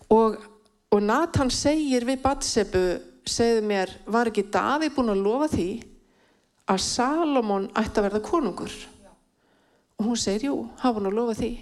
og, 0.08 0.38
og 0.90 1.02
Nathan 1.02 1.50
segir 1.52 2.06
við 2.08 2.22
Batsebu 2.24 2.84
segði 3.26 3.64
mér, 3.66 3.92
var 4.06 4.30
ekki 4.30 4.46
Daví 4.54 4.88
búin 4.94 5.12
að 5.12 5.24
lofa 5.26 5.50
því 5.52 5.70
að 6.72 6.82
Salomon 6.82 7.68
ætti 7.76 8.00
að 8.00 8.06
verða 8.08 8.22
konungur 8.24 8.76
og 9.96 10.10
hún 10.10 10.18
segir, 10.20 10.50
jú, 10.50 10.56
hafa 10.80 10.98
hann 10.98 11.08
að 11.08 11.16
lofa 11.16 11.36
því. 11.38 11.52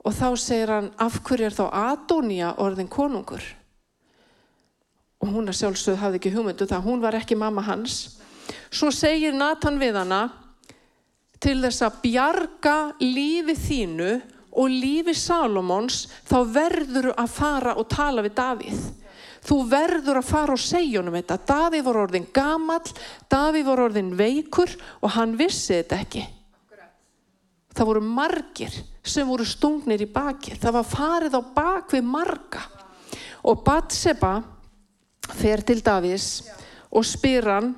Og 0.00 0.16
þá 0.16 0.28
segir 0.40 0.72
hann, 0.72 0.90
af 0.96 1.20
hverju 1.26 1.48
er 1.50 1.56
þá 1.56 1.64
Adónia 1.76 2.54
orðin 2.62 2.88
konungur? 2.88 3.42
Og 5.20 5.34
hún 5.34 5.52
að 5.52 5.58
sjálfsögð 5.58 6.00
hafði 6.00 6.20
ekki 6.20 6.32
hugmyndu 6.32 6.68
það, 6.68 6.86
hún 6.86 7.02
var 7.04 7.18
ekki 7.18 7.36
mamma 7.36 7.64
hans. 7.66 7.98
Svo 8.72 8.88
segir 8.94 9.36
Nathan 9.36 9.76
við 9.80 9.98
hana 10.00 10.22
til 11.40 11.58
þess 11.60 11.84
að 11.84 12.00
bjarga 12.06 12.76
lífi 13.02 13.56
þínu 13.60 14.10
og 14.60 14.72
lífi 14.72 15.14
Salomons 15.16 16.06
þá 16.28 16.38
verður 16.56 17.12
að 17.12 17.36
fara 17.36 17.76
og 17.76 17.88
tala 17.92 18.24
við 18.24 18.38
Davíð. 18.40 18.80
Þú 19.44 19.62
verður 19.68 20.20
að 20.20 20.28
fara 20.32 20.56
og 20.56 20.60
segja 20.60 21.00
honum 21.00 21.16
þetta. 21.16 21.38
Davíð 21.48 21.86
var 21.86 22.00
orðin 22.06 22.26
gamall 22.32 22.92
Davíð 23.28 23.68
var 23.68 23.86
orðin 23.86 24.12
veikur 24.16 24.72
og 25.00 25.16
hann 25.16 25.36
vissi 25.36 25.76
þetta 25.76 26.00
ekki 26.00 26.28
það 27.74 27.90
voru 27.90 28.02
margir 28.04 28.74
sem 29.06 29.28
voru 29.28 29.46
stungnir 29.46 30.02
í 30.04 30.08
baki 30.10 30.56
það 30.60 30.76
var 30.78 30.88
farið 30.88 31.36
á 31.38 31.42
bak 31.54 31.94
við 31.94 32.06
marga. 32.06 32.64
Og 33.46 33.62
Batseba 33.64 34.40
fer 35.30 35.62
til 35.64 35.80
Davís 35.84 36.42
og 36.90 37.06
spyr 37.06 37.48
hann 37.48 37.70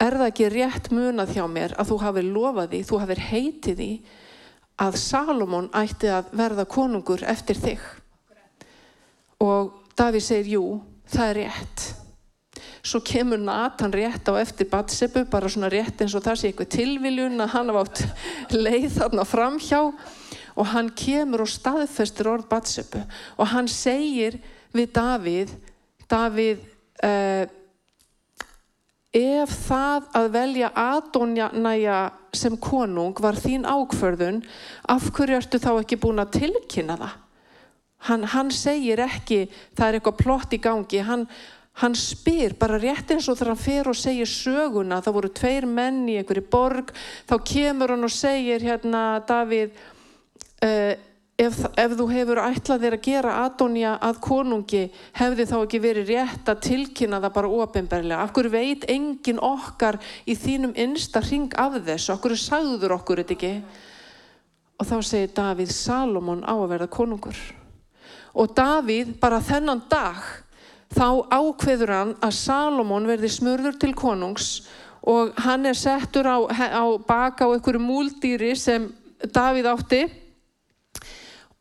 er 0.00 0.18
það 0.20 0.28
ekki 0.28 0.48
rétt 0.52 0.90
munað 0.92 1.34
hjá 1.36 1.44
mér 1.48 1.74
að 1.80 1.90
þú 1.90 1.98
hafið 2.04 2.30
lofað 2.34 2.72
því, 2.72 2.80
þú 2.84 3.00
hafið 3.02 3.22
heitið 3.30 3.80
því 3.80 3.90
að 4.86 4.98
Salomón 5.00 5.70
ætti 5.74 6.10
að 6.12 6.32
verða 6.36 6.66
konungur 6.68 7.24
eftir 7.24 7.56
þig? 7.56 7.86
Og 9.40 9.72
Davís 9.96 10.28
segir 10.28 10.52
jú, 10.56 10.64
það 11.08 11.30
er 11.30 11.40
rétt 11.40 11.85
svo 12.86 13.00
kemur 13.02 13.40
Nathan 13.42 13.92
rétt 13.94 14.28
á 14.30 14.38
eftir 14.38 14.68
Batsebu, 14.70 15.24
bara 15.30 15.50
svona 15.50 15.70
rétt 15.72 16.00
eins 16.02 16.14
og 16.14 16.22
það 16.22 16.38
sé 16.38 16.50
eitthvað 16.50 16.72
tilviljun 16.76 17.42
að 17.42 17.52
hann 17.56 17.72
hafa 17.72 17.82
átt 17.84 18.54
leið 18.54 18.88
þarna 19.00 19.26
framhjá. 19.26 19.80
Og 20.56 20.70
hann 20.72 20.88
kemur 20.96 21.44
og 21.44 21.50
staðfestir 21.52 22.30
orð 22.30 22.46
Batsöpu 22.48 23.02
og 23.36 23.50
hann 23.50 23.66
segir 23.68 24.38
við 24.72 24.92
Davíð, 24.96 25.52
Davíð, 26.08 26.62
uh, 27.04 27.44
ef 29.16 29.52
það 29.66 30.08
að 30.16 30.30
velja 30.32 30.70
Adonja 30.76 31.50
sem 32.36 32.56
konung 32.56 33.16
var 33.20 33.36
þín 33.40 33.64
ákförðun, 33.68 34.42
af 34.88 35.10
hverju 35.12 35.38
ertu 35.40 35.60
þá 35.60 35.70
ekki 35.80 36.00
búin 36.00 36.20
að 36.22 36.38
tilkynna 36.40 36.98
það? 37.00 37.14
Hann, 38.06 38.26
hann 38.28 38.50
segir 38.52 39.00
ekki, 39.02 39.46
það 39.74 39.88
er 39.88 39.98
eitthvað 39.98 40.18
plott 40.20 40.52
í 40.54 40.60
gangi, 40.62 41.00
hann, 41.02 41.24
hann 41.76 41.96
spyr 41.98 42.54
bara 42.56 42.78
rétt 42.80 43.10
eins 43.12 43.26
og 43.28 43.36
þegar 43.36 43.52
hann 43.52 43.60
fer 43.60 43.90
og 43.90 43.98
segir 43.98 44.30
söguna, 44.30 45.02
það 45.04 45.16
voru 45.18 45.32
tveir 45.36 45.66
menn 45.68 46.06
í 46.08 46.16
einhverju 46.20 46.46
borg, 46.52 46.92
þá 47.28 47.36
kemur 47.44 47.92
hann 47.92 48.06
og 48.06 48.14
segir 48.14 48.64
hérna 48.64 49.02
Davíð, 49.28 49.74
uh, 50.64 50.94
ef, 51.36 51.58
ef 51.76 51.96
þú 51.98 52.06
hefur 52.14 52.40
ætlað 52.40 52.86
þér 52.86 52.96
að 52.96 53.04
gera 53.04 53.34
Adonja 53.42 53.90
að 54.08 54.22
konungi 54.24 54.82
hefði 55.18 55.46
þá 55.50 55.56
ekki 55.58 55.82
verið 55.84 56.14
rétt 56.14 56.48
að 56.48 56.62
tilkynna 56.64 57.20
það 57.26 57.34
bara 57.36 57.52
ofinberlega. 57.60 58.22
Akkur 58.24 58.48
veit 58.52 58.88
engin 58.92 59.42
okkar 59.42 60.00
í 60.24 60.36
þínum 60.38 60.72
innsta 60.80 61.20
ring 61.26 61.52
af 61.60 61.76
þessu, 61.76 62.14
okkur 62.16 62.38
sagður 62.40 62.96
okkur 62.96 63.22
þetta 63.22 63.36
ekki. 63.36 63.52
Og 64.80 64.88
þá 64.88 64.96
segir 65.04 65.36
Davíð 65.36 65.76
Salomon 65.76 66.44
á 66.44 66.56
að 66.56 66.70
verða 66.72 66.90
konungur. 66.92 67.36
Og 68.36 68.52
Davíð 68.56 69.14
bara 69.20 69.44
þennan 69.44 69.84
dag 69.92 70.24
þá 70.94 71.26
ákveður 71.32 71.92
hann 71.92 72.12
að 72.24 72.36
Salomon 72.38 73.08
verði 73.08 73.30
smörður 73.32 73.78
til 73.80 73.94
konungs 73.96 74.50
og 75.06 75.34
hann 75.42 75.66
er 75.66 75.78
settur 75.78 76.26
á, 76.26 76.38
á 76.50 76.84
baka 77.06 77.46
á 77.46 77.54
einhverju 77.54 77.82
múldýri 77.82 78.54
sem 78.58 78.88
Davíð 79.16 79.70
átti 79.70 80.02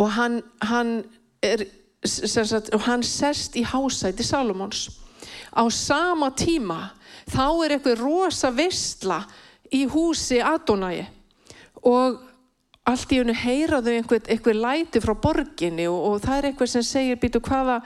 og 0.02 0.10
hann, 0.12 0.42
hann, 0.60 1.06
er, 1.42 1.64
sagt, 2.04 2.74
hann 2.86 3.04
sest 3.06 3.56
í 3.56 3.64
hásæti 3.64 4.26
Salomons. 4.28 4.90
Á 5.56 5.64
sama 5.72 6.34
tíma 6.36 6.92
þá 7.32 7.48
er 7.64 7.76
eitthvað 7.78 8.02
rosa 8.04 8.52
vistla 8.54 9.22
í 9.74 9.86
húsi 9.90 10.42
Adonai 10.44 11.06
og 11.86 12.20
allt 12.86 13.14
í 13.14 13.22
hennu 13.22 13.34
heyraðu 13.34 13.96
einhver, 13.96 14.22
einhver 14.30 14.58
læti 14.58 15.02
frá 15.02 15.16
borginni 15.18 15.88
og, 15.90 15.98
og 16.10 16.20
það 16.26 16.38
er 16.38 16.50
eitthvað 16.50 16.74
sem 16.76 16.86
segir 16.86 17.22
býtu 17.22 17.42
hvaða, 17.46 17.80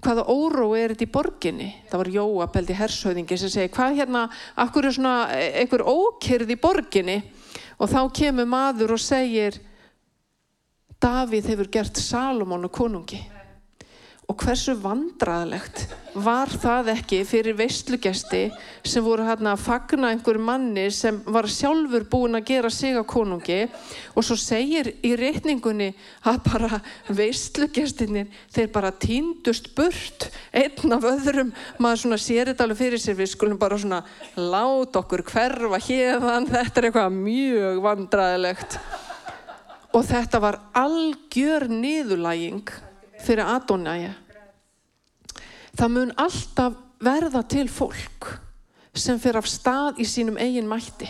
hvaða 0.00 0.26
óró 0.32 0.70
er 0.76 0.94
þetta 0.94 1.06
í 1.06 1.12
borginni. 1.12 1.70
Það 1.90 2.02
var 2.02 2.12
Jóapeldi 2.14 2.76
Hershauðingi 2.78 3.40
sem 3.40 3.52
segir 3.52 3.74
hvað 3.74 3.98
hérna, 4.00 4.28
akkur 4.64 4.88
er 4.88 4.96
svona 4.96 5.16
einhver 5.36 5.84
ókyrð 5.84 6.54
í 6.54 6.60
borginni 6.60 7.18
og 7.80 7.90
þá 7.90 8.00
kemur 8.20 8.48
maður 8.48 8.96
og 8.96 9.02
segir 9.02 9.60
Davíð 11.00 11.52
hefur 11.54 11.68
gert 11.72 11.96
Salomón 11.96 12.66
og 12.68 12.74
konungi 12.76 13.22
og 14.30 14.38
hversu 14.44 14.76
vandraðlegt 14.78 15.88
var 16.22 16.50
það 16.50 16.90
ekki 16.92 17.18
fyrir 17.26 17.56
veistlugesti 17.58 18.44
sem 18.86 19.02
voru 19.02 19.24
hérna 19.26 19.56
að 19.56 19.62
fagna 19.64 20.10
einhver 20.10 20.38
manni 20.42 20.84
sem 20.94 21.18
var 21.26 21.48
sjálfur 21.50 22.04
búin 22.10 22.38
að 22.38 22.46
gera 22.50 22.70
sig 22.70 22.94
á 22.94 23.02
konungi? 23.06 23.64
Og 24.14 24.26
svo 24.26 24.36
segir 24.38 24.92
í 25.06 25.12
reyningunni 25.18 25.88
að 26.30 26.40
bara 26.46 26.80
veistlugestinir 27.08 28.30
þeir 28.54 28.70
bara 28.74 28.92
týndust 28.94 29.72
burt 29.74 30.28
einn 30.54 30.94
af 30.94 31.06
öðrum. 31.10 31.54
Maður 31.82 32.04
svona 32.04 32.20
sér 32.22 32.52
þetta 32.52 32.66
alveg 32.66 32.82
fyrir 32.84 33.02
sér 33.02 33.18
við 33.18 33.32
skulum 33.34 33.58
bara 33.58 33.78
svona 33.78 34.02
lát 34.38 35.00
okkur 35.02 35.24
hverfa 35.30 35.82
hérðan 35.88 36.46
þetta 36.50 36.82
er 36.82 36.90
eitthvað 36.90 37.18
mjög 37.18 37.82
vandraðilegt 37.86 38.78
og 39.90 40.06
þetta 40.06 40.38
var 40.42 40.60
algjör 40.78 41.66
niðurlæging 41.70 42.89
fyrir 43.24 43.46
Adonai 43.46 44.10
það 45.78 45.92
mun 45.94 46.12
alltaf 46.20 46.78
verða 47.00 47.42
til 47.48 47.66
fólk 47.72 48.28
sem 48.96 49.18
fyrir 49.22 49.40
af 49.40 49.48
stað 49.48 50.00
í 50.02 50.06
sínum 50.08 50.38
eigin 50.40 50.68
mætti 50.68 51.08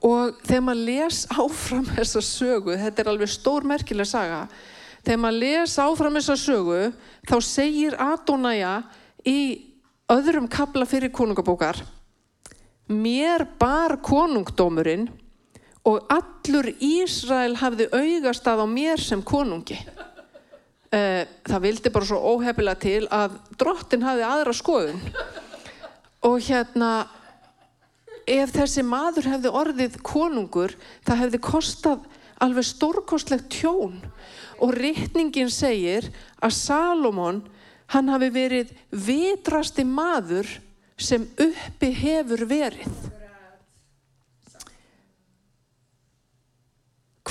og 0.00 0.38
þegar 0.46 0.66
maður 0.66 0.84
les 0.88 1.22
áfram 1.36 1.86
þessa 1.96 2.24
sögu, 2.24 2.76
þetta 2.80 3.02
er 3.02 3.12
alveg 3.12 3.30
stór 3.30 3.66
merkileg 3.68 4.08
saga, 4.08 4.46
þegar 5.04 5.22
maður 5.26 5.42
les 5.44 5.78
áfram 5.82 6.16
þessa 6.16 6.38
sögu 6.40 6.82
þá 7.28 7.36
segir 7.44 7.98
Adonai 8.00 8.60
í 9.28 9.40
öðrum 10.10 10.48
kabla 10.50 10.88
fyrir 10.88 11.12
konungabókar 11.12 11.84
mér 12.90 13.44
bar 13.58 14.00
konungdómurinn 14.02 15.06
og 15.86 16.10
allur 16.12 16.68
Ísrael 16.82 17.54
hafði 17.60 17.86
augast 17.94 18.46
að 18.50 18.64
á 18.64 18.66
mér 18.68 19.00
sem 19.00 19.22
konungi. 19.22 19.78
Eh, 20.90 21.22
það 21.46 21.62
vildi 21.62 21.90
bara 21.94 22.06
svo 22.08 22.18
óhefilega 22.34 22.80
til 22.82 23.04
að 23.14 23.36
drottin 23.60 24.02
hafði 24.02 24.24
aðra 24.26 24.54
skoðun. 24.58 25.02
Og 26.26 26.40
hérna, 26.42 26.88
ef 28.26 28.50
þessi 28.56 28.82
maður 28.82 29.28
hefði 29.30 29.52
orðið 29.60 30.00
konungur, 30.02 30.74
það 31.06 31.22
hefði 31.22 31.40
kostað 31.46 32.08
alveg 32.42 32.66
stórkostlegt 32.66 33.46
tjón. 33.54 34.00
Og 34.58 34.74
rittningin 34.74 35.52
segir 35.54 36.10
að 36.42 36.56
Salomón, 36.58 37.44
hann 37.94 38.10
hafi 38.10 38.32
verið 38.34 38.74
vitrasti 38.90 39.86
maður 39.86 40.50
sem 40.98 41.22
uppi 41.38 41.94
hefur 42.02 42.44
verið. 42.50 42.90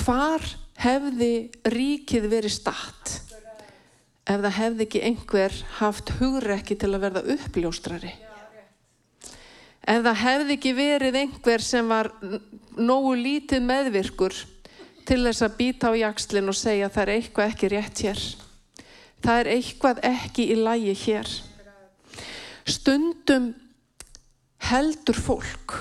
hvar 0.00 0.40
hefði 0.80 1.50
ríkið 1.68 2.28
verið 2.32 2.54
statt 2.54 3.29
ef 4.30 4.42
það 4.44 4.56
hefði 4.56 4.86
ekki 4.86 5.02
einhver 5.08 5.56
haft 5.80 6.12
hugrekki 6.20 6.76
til 6.78 6.92
að 6.94 7.04
verða 7.06 7.22
uppljóstrari. 7.34 8.12
Ef 9.90 10.02
það 10.04 10.20
hefði 10.22 10.56
ekki 10.56 10.72
verið 10.76 11.18
einhver 11.22 11.64
sem 11.64 11.88
var 11.90 12.12
nógu 12.78 13.14
lítið 13.18 13.64
meðvirkur 13.66 14.36
til 15.08 15.22
þess 15.24 15.42
að 15.42 15.56
býta 15.58 15.90
á 15.90 15.92
jakslinn 15.98 16.52
og 16.52 16.58
segja 16.58 16.90
það 16.92 17.02
er 17.02 17.14
eitthvað 17.16 17.54
ekki 17.54 17.70
rétt 17.72 18.02
hér. 18.04 18.20
Það 19.20 19.40
er 19.40 19.50
eitthvað 19.56 20.02
ekki 20.06 20.46
í 20.52 20.58
lægi 20.60 20.94
hér. 21.04 21.32
Stundum 22.70 23.50
heldur 24.70 25.18
fólk 25.18 25.74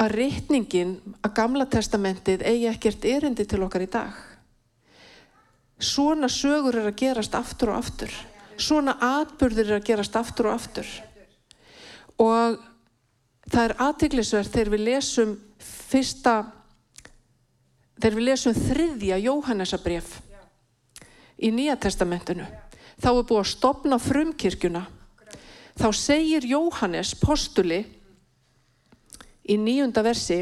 að 0.00 0.14
reytningin 0.20 0.96
að 1.24 1.34
gamla 1.36 1.66
testamentið 1.72 2.44
eigi 2.46 2.70
ekkert 2.70 3.04
erindi 3.10 3.46
til 3.48 3.62
okkar 3.66 3.84
í 3.84 3.90
dag. 3.90 4.16
Svona 5.76 6.28
sögur 6.32 6.78
er 6.78 6.88
að 6.88 6.98
gerast 7.02 7.34
aftur 7.36 7.74
og 7.74 7.82
aftur. 7.82 8.12
Svona 8.56 8.96
atbyrðir 9.02 9.70
er 9.70 9.80
að 9.80 9.88
gerast 9.90 10.16
aftur 10.16 10.48
og 10.48 10.56
aftur. 10.56 10.88
Og 12.16 12.56
það 13.52 13.62
er 13.64 13.74
aðteglisverð 13.84 14.52
þegar 14.54 14.72
við 14.72 14.84
lesum 14.86 15.34
fyrsta, 15.60 16.36
þegar 18.00 18.16
við 18.16 18.28
lesum 18.30 18.56
þriðja 18.56 19.20
Jóhannesabref 19.26 20.14
í 21.36 21.52
Nýja 21.52 21.76
testamentinu. 21.76 22.46
Þá 22.96 23.10
er 23.12 23.26
búið 23.28 23.42
að 23.42 23.50
stopna 23.50 23.98
frumkirkjuna. 24.00 24.86
Þá 25.76 25.88
segir 25.92 26.46
Jóhannes 26.48 27.12
postuli 27.20 27.82
í 29.44 29.58
nýjunda 29.60 30.00
versi 30.00 30.40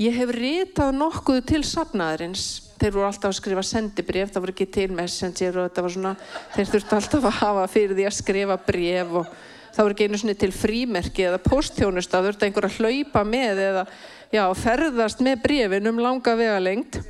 ég 0.00 0.16
hef 0.16 0.32
ritað 0.32 0.96
nokkuð 0.96 1.42
til 1.52 1.60
safnaðarins 1.68 2.65
þeir 2.76 2.94
voru 2.94 3.08
alltaf 3.08 3.30
að 3.30 3.38
skrifa 3.40 3.64
sendibref 3.64 4.32
það 4.32 4.44
voru 4.44 4.54
ekki 4.54 4.68
til 4.76 4.88
messenger 4.94 5.58
og 5.58 5.68
þetta 5.68 5.84
var 5.86 5.94
svona 5.96 6.14
þeir 6.54 6.72
þurftu 6.72 6.96
alltaf 6.98 7.28
að 7.28 7.38
hafa 7.40 7.66
fyrir 7.72 7.96
því 7.96 8.08
að 8.08 8.16
skrifa 8.16 8.56
bref 8.66 9.14
og 9.20 9.30
það 9.76 9.82
voru 9.82 9.96
ekki 9.96 10.08
einu 10.08 10.20
svona 10.20 10.38
til 10.40 10.52
frímerki 10.56 11.26
eða 11.28 11.42
posttjónust 11.44 12.12
það 12.12 12.30
þurftu 12.30 12.48
einhver 12.48 12.68
að 12.68 12.80
hlaupa 12.80 13.24
með 13.28 13.62
eða 13.66 13.84
já, 14.32 14.42
ferðast 14.62 15.22
með 15.24 15.42
brefin 15.44 15.92
um 15.92 16.02
langa 16.04 16.36
vega 16.38 16.58
lengt 16.62 17.00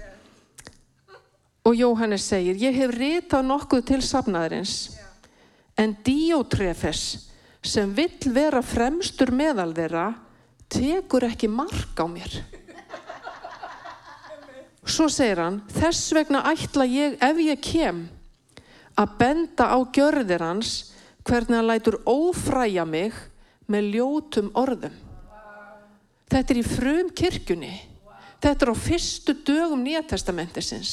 og 1.66 1.74
Jóhannes 1.74 2.26
segir 2.26 2.58
ég 2.62 2.76
hef 2.78 2.94
ritað 2.94 3.48
nokkuð 3.48 3.86
til 3.90 4.02
safnaðarins 4.06 4.76
en 5.76 5.96
Díótrefes 6.06 7.26
sem 7.66 7.90
vill 7.94 8.30
vera 8.32 8.62
fremstur 8.62 9.32
meðal 9.34 9.72
þeirra 9.74 10.06
tekur 10.70 11.26
ekki 11.26 11.50
mark 11.50 11.98
á 11.98 12.06
mér. 12.06 12.38
Svo 14.86 15.08
segir 15.10 15.40
hann, 15.42 15.58
þess 15.74 16.12
vegna 16.14 16.44
ætla 16.46 16.86
ég 16.86 17.16
ef 17.22 17.40
ég 17.42 17.62
kem 17.64 18.04
að 18.96 19.16
benda 19.18 19.66
á 19.74 19.78
gjörðir 19.82 20.44
hans 20.46 20.92
hvernig 21.26 21.58
hann 21.58 21.66
lætur 21.66 21.98
ófræja 22.06 22.84
mig 22.86 23.16
með 23.66 23.90
ljótum 23.96 24.52
orðum. 24.54 24.94
Þetta 26.30 26.54
er 26.54 26.60
í 26.60 26.66
frum 26.66 27.10
kirkjunni. 27.10 27.72
Þetta 28.42 28.66
er 28.66 28.70
á 28.70 28.76
fyrstu 28.78 29.34
dögum 29.46 29.82
nýjatestamentisins. 29.82 30.92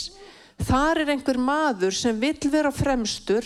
Þar 0.64 1.04
er 1.04 1.12
einhver 1.14 1.38
maður 1.38 1.94
sem 1.94 2.18
vill 2.18 2.50
vera 2.50 2.72
fremstur. 2.74 3.46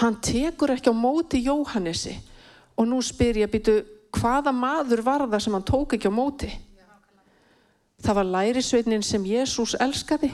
Hann 0.00 0.16
tekur 0.24 0.72
ekki 0.72 0.92
á 0.92 0.96
móti 0.96 1.42
Jóhannesi 1.44 2.16
og 2.78 2.88
nú 2.88 3.02
spyr 3.04 3.42
ég 3.42 3.48
að 3.48 3.54
býtu 3.56 3.76
hvaða 4.16 4.52
maður 4.54 5.04
var 5.04 5.26
það 5.28 5.44
sem 5.44 5.56
hann 5.56 5.68
tók 5.68 5.96
ekki 5.96 6.08
á 6.08 6.14
móti 6.14 6.50
Það 8.02 8.14
var 8.20 8.30
lærisveitnin 8.34 9.02
sem 9.02 9.24
Jésús 9.26 9.74
elskaði. 9.80 10.30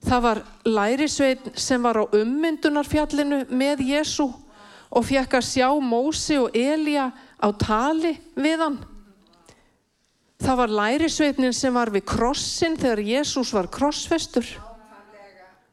Það 0.00 0.22
var 0.22 0.42
lærisveitn 0.64 1.56
sem 1.58 1.82
var 1.82 1.98
á 2.00 2.04
ummyndunarfjallinu 2.16 3.42
með 3.50 3.82
Jésú 3.90 4.30
og 4.90 5.04
fekk 5.06 5.36
að 5.38 5.48
sjá 5.48 5.68
Mósi 5.82 6.38
og 6.40 6.56
Elja 6.56 7.10
á 7.36 7.48
tali 7.58 8.14
við 8.34 8.64
hann. 8.64 8.78
Það 10.40 10.56
var 10.62 10.74
lærisveitnin 10.78 11.52
sem 11.52 11.74
var 11.74 11.92
við 11.92 12.06
krossin 12.08 12.78
þegar 12.80 13.04
Jésús 13.04 13.52
var 13.52 13.68
krossfestur 13.68 14.48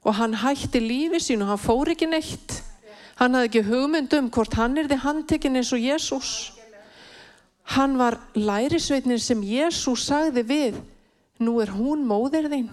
og 0.03 0.15
hann 0.15 0.35
hætti 0.39 0.81
lífi 0.83 1.21
sín 1.23 1.43
og 1.43 1.53
hann 1.53 1.61
fór 1.61 1.93
ekki 1.93 2.09
neitt. 2.09 2.61
Hann 3.17 3.33
hafði 3.33 3.47
ekki 3.49 3.65
hugmynd 3.69 4.13
um 4.19 4.29
hvort 4.29 4.59
hann 4.59 4.77
er 4.77 4.89
þið 4.91 5.03
handtekinn 5.05 5.57
eins 5.59 5.71
og 5.73 5.81
Jésús. 5.81 6.56
Hann 7.75 7.97
var 7.99 8.15
lærisveitnin 8.33 9.19
sem 9.19 9.41
Jésús 9.43 10.05
sagði 10.07 10.43
við, 10.47 10.77
nú 11.43 11.57
er 11.61 11.73
hún 11.75 12.05
móðir 12.07 12.47
þín. 12.51 12.69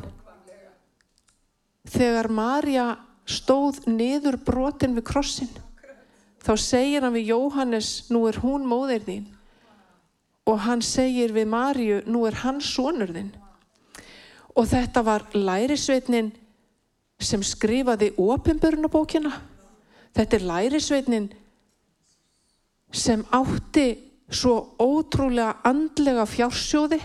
Þegar 1.91 2.31
Marja 2.33 2.87
stóð 3.27 3.83
niður 3.91 4.39
brotin 4.47 4.95
við 4.97 5.07
krossin, 5.11 5.51
þá 6.45 6.53
segir 6.61 7.05
hann 7.05 7.17
við 7.17 7.33
Jóhannes, 7.33 8.07
nú 8.13 8.25
er 8.29 8.39
hún 8.45 8.69
móðir 8.69 9.03
þín. 9.05 9.27
Og 10.45 10.61
hann 10.61 10.83
segir 10.85 11.33
við 11.33 11.49
Marju, 11.49 12.01
nú 12.07 12.27
er 12.29 12.37
hann 12.45 12.61
sonur 12.61 13.11
þín. 13.17 13.33
Og 14.55 14.69
þetta 14.71 15.03
var 15.03 15.25
lærisveitnin 15.35 16.31
sem 17.19 17.43
skrifaði 17.43 18.13
ofinbörnabókina. 18.21 19.33
Þetta 20.15 20.37
er 20.37 20.49
lærisveitnin 20.51 21.31
sem 22.95 23.25
átti 23.35 23.89
svo 24.31 24.75
ótrúlega 24.81 25.59
andlega 25.67 26.25
fjársjóði, 26.29 27.01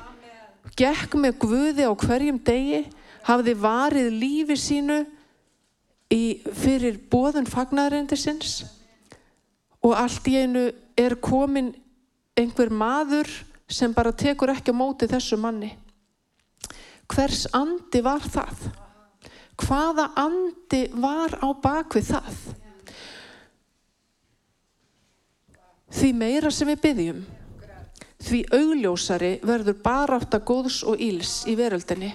gekk 0.80 1.16
með 1.20 1.38
guði 1.44 1.88
á 1.88 1.94
hverjum 1.94 2.40
degi, 2.46 2.84
hafði 3.28 3.56
varið 3.60 4.10
lífi 4.16 4.58
sínu 4.58 5.00
í, 6.14 6.40
fyrir 6.56 7.00
bóðun 7.12 7.50
fagnarendisins 7.50 8.64
og 9.84 9.96
allt 9.96 10.28
í 10.28 10.38
einu 10.40 10.70
er 11.00 11.16
komin 11.22 11.74
einhver 12.40 12.72
maður 12.72 13.30
sem 13.70 13.94
bara 13.94 14.16
tekur 14.16 14.52
ekki 14.56 14.74
á 14.74 14.80
móti 14.80 15.08
þessu 15.08 15.38
manni. 15.40 15.72
Hvers 17.10 17.46
andi 17.56 18.02
var 18.06 18.24
það? 18.24 18.70
hvaða 19.60 20.10
andi 20.20 20.88
var 20.96 21.36
á 21.44 21.50
bakvið 21.52 22.14
það? 22.14 22.40
Því 25.90 26.10
meira 26.14 26.52
sem 26.54 26.70
við 26.70 26.82
byggjum, 26.84 27.22
því 28.20 28.40
augljósari 28.54 29.32
verður 29.48 29.80
barátt 29.84 30.36
að 30.36 30.46
góðs 30.50 30.82
og 30.86 31.00
íls 31.02 31.44
í 31.50 31.56
veröldinni 31.58 32.12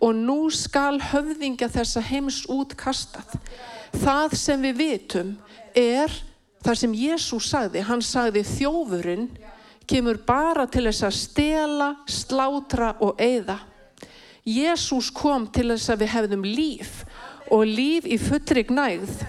og 0.00 0.12
nú 0.16 0.50
skal 0.52 0.98
höfðingja 1.00 1.68
þessa 1.72 2.02
heims 2.04 2.42
útkastað. 2.52 3.36
Það 3.96 4.34
sem 4.36 4.64
við 4.66 4.80
vitum 4.80 5.30
er 5.76 6.12
það 6.64 6.80
sem 6.82 6.96
Jésús 6.98 7.48
sagði, 7.48 7.84
hann 7.86 8.02
sagði 8.04 8.42
þjófurinn 8.44 9.30
kemur 9.88 10.18
bara 10.26 10.66
til 10.68 10.84
þess 10.88 11.06
að 11.06 11.16
stela, 11.16 11.88
slátra 12.10 12.92
og 13.00 13.20
eigða. 13.22 13.60
Jésús 14.46 15.10
kom 15.14 15.48
til 15.50 15.70
þess 15.72 15.90
að 15.90 16.04
við 16.04 16.12
hefðum 16.12 16.46
líf 16.46 16.92
og 17.54 17.66
líf 17.66 18.06
í 18.06 18.18
fullri 18.20 18.66
gnægð. 18.68 19.22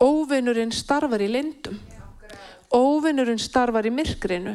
Óvinnurinn 0.00 0.72
starfar 0.72 1.22
í 1.22 1.28
lindum. 1.30 1.78
Óvinnurinn 2.70 3.40
starfar 3.42 3.88
í 3.88 3.92
myrkrinu. 3.94 4.54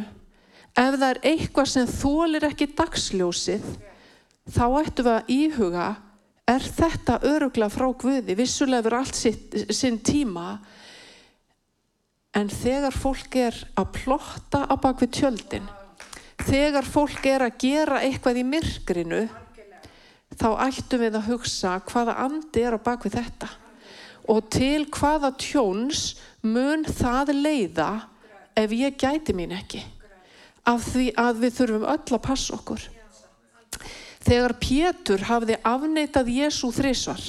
Ef 0.75 0.95
það 0.95 1.05
er 1.07 1.19
eitthvað 1.31 1.69
sem 1.71 1.87
þólir 1.87 2.45
ekki 2.47 2.67
dagsljósið, 2.75 3.65
þá 4.51 4.65
ættum 4.81 5.07
við 5.07 5.11
að 5.13 5.31
íhuga, 5.35 5.85
er 6.51 6.65
þetta 6.77 7.15
örugla 7.31 7.69
frá 7.71 7.87
Guði? 7.95 8.35
Vissulega 8.35 8.83
verður 8.83 8.97
allt 8.99 9.19
sitt, 9.19 9.55
sinn 9.71 10.01
tíma, 10.03 10.57
en 12.35 12.51
þegar 12.51 12.95
fólk 12.95 13.39
er 13.39 13.59
að 13.79 13.91
plotta 14.01 14.65
á 14.67 14.75
bakvið 14.75 15.13
tjöldin, 15.15 15.67
þegar 16.43 16.87
fólk 16.87 17.27
er 17.31 17.47
að 17.47 17.59
gera 17.63 18.01
eitthvað 18.03 18.41
í 18.43 18.47
myrkrinu, 18.47 19.21
þá 20.35 20.49
ættum 20.67 21.05
við 21.05 21.19
að 21.19 21.29
hugsa 21.31 21.77
hvaða 21.87 22.19
andi 22.25 22.67
er 22.67 22.75
á 22.75 22.79
bakvið 22.83 23.15
þetta 23.21 23.51
og 24.31 24.49
til 24.53 24.85
hvaða 24.89 25.31
tjóns 25.39 26.15
mun 26.41 26.85
það 26.85 27.33
leiða 27.37 27.89
ef 28.57 28.73
ég 28.73 28.97
gæti 28.97 29.35
mín 29.37 29.53
ekki? 29.55 29.83
Af 30.65 30.87
því 30.93 31.11
að 31.21 31.41
við 31.43 31.57
þurfum 31.59 31.87
öll 31.93 32.15
að 32.17 32.23
passa 32.25 32.55
okkur. 32.57 32.85
Þegar 34.25 34.55
Pétur 34.57 35.25
hafði 35.29 35.59
afneitað 35.61 36.31
Jésu 36.33 36.71
þrísvar 36.73 37.21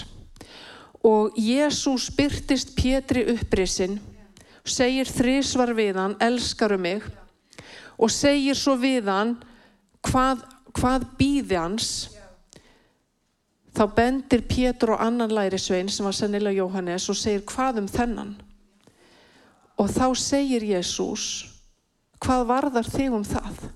og 1.04 1.36
Jésu 1.36 1.92
spyrtist 2.00 2.72
Pétri 2.78 3.26
upprisinn 3.34 3.98
segir 4.66 5.06
þrísvar 5.06 5.74
við 5.76 6.00
hann 6.00 6.16
elskaru 6.22 6.78
mig 6.80 7.04
og 7.96 8.10
segir 8.10 8.56
svo 8.58 8.74
við 8.80 9.10
hann 9.12 9.36
hvað, 10.06 10.42
hvað 10.72 11.06
býði 11.20 11.60
hans 11.60 11.90
þá 13.76 13.84
bendir 13.96 14.44
Pétur 14.48 14.94
og 14.94 15.02
annan 15.04 15.34
lærisvein 15.34 15.90
sem 15.92 16.06
var 16.06 16.16
sennilega 16.16 16.62
Jóhannes 16.62 17.08
og 17.12 17.18
segir 17.18 17.44
hvað 17.48 17.82
um 17.82 17.90
þennan? 17.90 18.32
Og 19.76 19.90
þá 19.92 20.06
segir 20.16 20.64
Jésús 20.64 21.44
hvað 22.22 22.46
varðar 22.48 22.88
þig 22.88 23.12
um 23.18 23.26
það? 23.26 23.66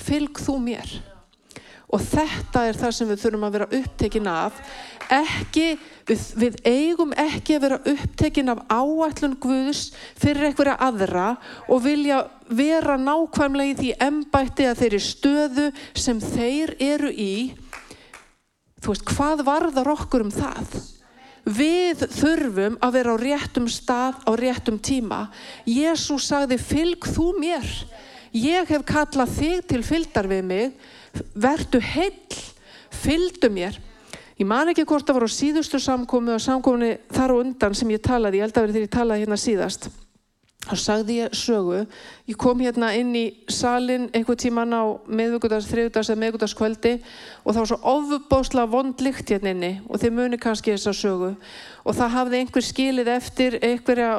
Fylg 0.00 0.40
þú 0.42 0.56
mér. 0.64 0.92
Og 1.90 2.02
þetta 2.02 2.64
er 2.68 2.78
það 2.78 2.92
sem 2.94 3.08
við 3.10 3.22
þurfum 3.24 3.46
að 3.46 3.54
vera 3.56 3.68
upptekin 3.80 4.28
af. 4.30 4.58
Ekki, 5.10 5.64
við, 6.06 6.26
við 6.38 6.58
eigum 6.70 7.14
ekki 7.18 7.56
að 7.56 7.64
vera 7.64 7.78
upptekin 7.92 8.52
af 8.52 8.60
áætlun 8.70 9.34
Guðs 9.42 9.88
fyrir 10.18 10.48
einhverja 10.48 10.76
aðra 10.86 11.32
og 11.66 11.82
vilja 11.82 12.20
vera 12.46 12.94
nákvæmlega 12.98 13.72
í 13.72 13.78
því 13.80 13.90
embætti 14.06 14.68
að 14.70 14.84
þeirri 14.84 15.02
stöðu 15.02 15.66
sem 15.98 16.22
þeir 16.22 16.76
eru 16.78 17.10
í 17.10 17.32
þú 18.90 18.96
veist, 18.96 19.10
hvað 19.14 19.44
varðar 19.46 19.92
okkur 19.92 20.24
um 20.24 20.32
það? 20.34 20.78
Við 21.46 22.02
þurfum 22.12 22.78
að 22.82 22.96
vera 22.98 23.14
á 23.14 23.22
réttum 23.22 23.68
stað 23.70 24.18
á 24.26 24.32
réttum 24.38 24.80
tíma. 24.82 25.28
Jésús 25.64 26.26
sagði, 26.26 26.58
fylg 26.58 27.06
þú 27.14 27.30
mér. 27.38 27.68
Ég 28.34 28.66
hef 28.66 28.84
kallað 28.86 29.36
þig 29.38 29.62
til 29.70 29.80
fylgdar 29.86 30.28
við 30.30 30.42
mig. 30.50 30.74
Vertu 31.34 31.80
heill, 31.80 32.36
fylgdu 32.90 33.50
mér. 33.50 33.78
Ég 34.40 34.48
man 34.48 34.70
ekki 34.72 34.86
hvort 34.88 35.06
það 35.06 35.20
var 35.20 35.30
á 35.30 35.38
síðustu 35.38 35.80
samkomi 35.82 36.34
og 36.34 36.42
samkominni 36.42 36.94
þar 37.14 37.34
og 37.34 37.42
undan 37.44 37.76
sem 37.76 37.90
ég 37.92 38.02
talaði, 38.02 38.40
ég 38.40 38.48
held 38.48 38.56
að 38.56 38.66
verði 38.66 38.78
þegar 38.78 38.88
ég 38.88 38.96
talaði 38.96 39.26
hérna 39.26 39.40
síðast 39.40 39.90
þá 40.60 40.74
sagði 40.76 41.16
ég 41.22 41.36
sögu. 41.36 41.80
Ég 42.28 42.36
kom 42.38 42.60
hérna 42.60 42.90
inn 42.98 43.14
í 43.16 43.24
salin 43.50 44.08
einhver 44.12 44.36
tíman 44.38 44.74
á 44.76 44.84
meðvöggudags, 45.08 45.68
þriðudags 45.70 46.10
eða 46.12 46.20
meðvögudagskvöldi 46.20 46.92
og 47.00 47.54
það 47.54 47.60
var 47.60 47.70
svo 47.70 47.78
ofubósla 47.94 48.66
vondlikt 48.70 49.32
hérna 49.32 49.54
inni 49.54 49.72
og 49.88 50.02
þið 50.02 50.14
muni 50.18 50.40
kannski 50.40 50.74
þessa 50.74 50.94
sögu. 50.96 51.32
Og 51.84 51.96
það 51.96 52.14
hafði 52.16 52.42
einhver 52.42 52.66
skilið 52.66 53.12
eftir 53.16 53.58
einhverja 53.64 54.12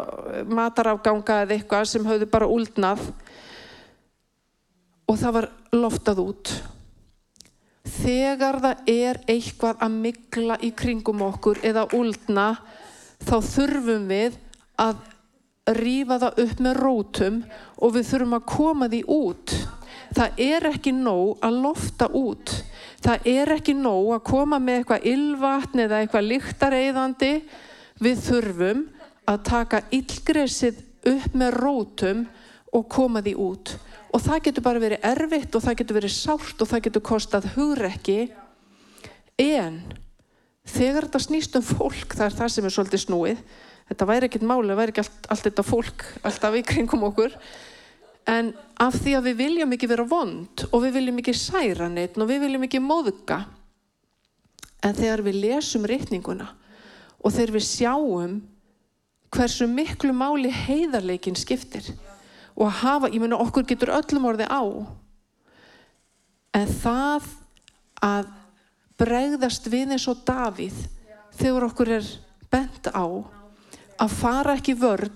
matarafganga 0.49 1.43
eða 1.45 1.57
eitthvað 1.57 1.87
sem 1.93 2.09
hafði 2.09 2.29
bara 2.33 2.49
úldnað. 2.49 3.05
Og 5.05 5.19
það 5.21 5.37
var 5.37 5.49
loftað 5.75 6.25
út. 6.25 6.55
Þegar 8.01 8.61
það 8.63 8.89
er 8.89 9.21
eitthvað 9.29 9.81
að 9.85 9.95
mikla 10.07 10.57
í 10.65 10.73
kringum 10.77 11.21
okkur 11.25 11.61
eða 11.65 11.85
úldna 11.97 12.53
þá 13.21 13.37
þurfum 13.45 14.09
við 14.09 14.37
að 14.81 15.01
rýfa 15.69 16.17
það 16.21 16.39
upp 16.43 16.61
með 16.65 16.79
rótum 16.79 17.41
og 17.77 17.93
við 17.95 18.07
þurfum 18.09 18.37
að 18.37 18.47
koma 18.49 18.89
því 18.91 19.01
út. 19.13 19.53
Það 20.11 20.41
er 20.43 20.67
ekki 20.71 20.93
nóg 20.95 21.43
að 21.45 21.59
lofta 21.65 22.07
út. 22.17 22.55
Það 23.01 23.27
er 23.31 23.53
ekki 23.55 23.75
nóg 23.77 24.09
að 24.15 24.25
koma 24.31 24.59
með 24.59 24.81
eitthvað 24.81 25.07
ylvatn 25.11 25.83
eða 25.85 26.01
eitthvað 26.01 26.27
líktareiðandi. 26.31 27.31
Við 28.01 28.25
þurfum 28.25 28.83
að 29.29 29.43
taka 29.47 29.83
yllgresið 29.93 30.81
upp 31.11 31.37
með 31.37 31.57
rótum 31.61 32.27
og 32.73 32.87
koma 32.91 33.21
því 33.23 33.37
út. 33.41 33.73
Og 34.11 34.19
það 34.19 34.45
getur 34.47 34.65
bara 34.65 34.83
verið 34.83 35.05
erfitt 35.07 35.55
og 35.55 35.63
það 35.63 35.77
getur 35.81 35.99
verið 36.01 36.15
sárt 36.15 36.61
og 36.61 36.69
það 36.69 36.85
getur 36.87 37.05
kostað 37.07 37.49
hugrekki. 37.55 38.19
En 39.39 39.81
þegar 40.67 41.07
þetta 41.07 41.21
snýst 41.23 41.57
um 41.57 41.65
fólk, 41.65 42.15
það 42.15 42.27
er 42.27 42.37
það 42.39 42.53
sem 42.55 42.67
er 42.67 42.75
svolítið 42.75 43.03
snúið, 43.05 43.43
þetta 43.91 44.07
væri 44.09 44.29
ekkert 44.29 44.47
máli, 44.47 44.71
það 44.71 44.79
væri 44.81 44.93
ekki 44.93 45.03
allt, 45.03 45.27
allt 45.33 45.45
þetta 45.47 45.65
fólk 45.67 46.05
alltaf 46.27 46.57
í 46.57 46.63
kringum 46.71 47.05
okkur. 47.09 47.35
En 48.31 48.53
af 48.79 48.95
því 49.01 49.15
að 49.17 49.27
við 49.29 49.39
viljum 49.41 49.75
ekki 49.75 49.89
vera 49.91 50.05
vond 50.07 50.65
og 50.69 50.85
við 50.85 50.95
viljum 50.99 51.19
ekki 51.21 51.35
særa 51.37 51.89
neitt 51.91 52.19
og 52.21 52.29
við 52.29 52.45
viljum 52.45 52.65
ekki 52.67 52.81
móðuga 52.83 53.41
en 54.81 54.97
þegar 54.97 55.23
við 55.25 55.39
lesum 55.43 55.85
rítninguna 55.89 56.47
og 57.21 57.33
þegar 57.33 57.55
við 57.57 57.65
sjáum 57.67 58.39
hversu 59.33 59.67
miklu 59.69 60.13
máli 60.13 60.49
heiðarleikin 60.53 61.37
skiptir 61.37 61.85
og 62.55 62.67
að 62.67 62.79
hafa, 62.81 63.09
ég 63.09 63.21
menna 63.21 63.39
okkur 63.41 63.65
getur 63.69 63.93
öllum 63.95 64.27
orði 64.29 64.47
á 64.49 64.61
En 66.51 66.67
það 66.67 67.27
að 68.03 68.31
bregðast 68.99 69.69
við 69.71 69.95
eins 69.95 70.07
og 70.11 70.23
Davíð 70.27 70.81
þegar 71.39 71.67
okkur 71.69 71.91
er 71.95 72.09
bent 72.51 72.89
á 72.91 73.07
að 74.01 74.15
fara 74.17 74.55
ekki 74.57 74.75
vörn 74.79 75.13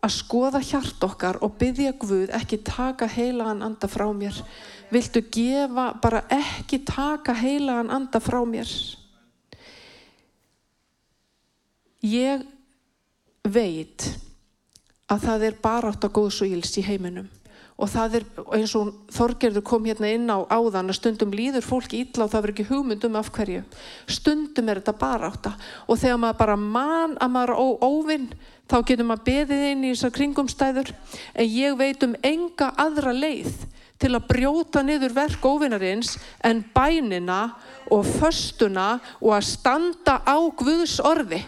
að 0.00 0.14
skoða 0.16 0.60
hjart 0.64 1.02
okkar 1.04 1.38
og 1.44 1.56
byggja 1.60 1.92
Guð 2.00 2.32
ekki 2.36 2.60
taka 2.64 3.08
heilagan 3.10 3.62
anda 3.64 3.88
frá 3.88 4.06
mér. 4.16 4.36
Viltu 4.90 5.22
gefa 5.32 5.90
bara 6.02 6.24
ekki 6.32 6.80
taka 6.88 7.34
heilagan 7.36 7.92
anda 7.92 8.20
frá 8.20 8.40
mér? 8.48 8.70
Ég 12.00 12.46
veit 13.44 14.08
að 15.10 15.26
það 15.26 15.44
er 15.50 15.60
barátt 15.62 16.06
að 16.06 16.16
góðs 16.16 16.40
og 16.44 16.56
íls 16.56 16.72
í 16.80 16.86
heiminum 16.86 17.28
og 17.80 17.88
það 17.88 18.16
er 18.18 18.26
eins 18.58 18.74
og 18.76 18.90
Þorgerður 19.14 19.64
kom 19.66 19.86
hérna 19.88 20.10
inn 20.12 20.28
á 20.28 20.44
áðan 20.52 20.92
að 20.92 20.98
stundum 20.98 21.32
líður 21.32 21.64
fólki 21.64 22.02
illa 22.04 22.26
og 22.26 22.32
það 22.32 22.44
verður 22.44 22.54
ekki 22.54 22.68
hugmyndum 22.68 23.16
af 23.16 23.30
hverju. 23.34 23.62
Stundum 24.10 24.68
er 24.68 24.82
þetta 24.82 24.96
barátta. 25.00 25.54
Og 25.88 26.00
þegar 26.00 26.20
maður 26.20 26.40
bara 26.42 26.56
mann 26.60 27.16
að 27.16 27.32
maður 27.34 27.54
er 27.54 27.84
óvinn 27.88 28.28
þá 28.70 28.76
getur 28.86 29.08
maður 29.08 29.26
beðið 29.30 29.66
inn 29.70 29.86
í 29.86 29.92
þessar 29.94 30.14
kringumstæður. 30.18 30.92
En 31.34 31.48
ég 31.48 31.78
veit 31.80 32.04
um 32.06 32.16
enga 32.20 32.72
aðra 32.84 33.14
leið 33.16 33.64
til 34.00 34.12
að 34.16 34.28
brjóta 34.28 34.84
niður 34.84 35.16
verk 35.16 35.44
óvinnarins 35.44 36.14
en 36.44 36.62
bænina 36.74 37.40
og 37.92 38.04
föstuna 38.18 38.94
og 39.20 39.34
að 39.36 39.48
standa 39.50 40.20
á 40.24 40.36
Guðs 40.56 41.00
orði 41.04 41.42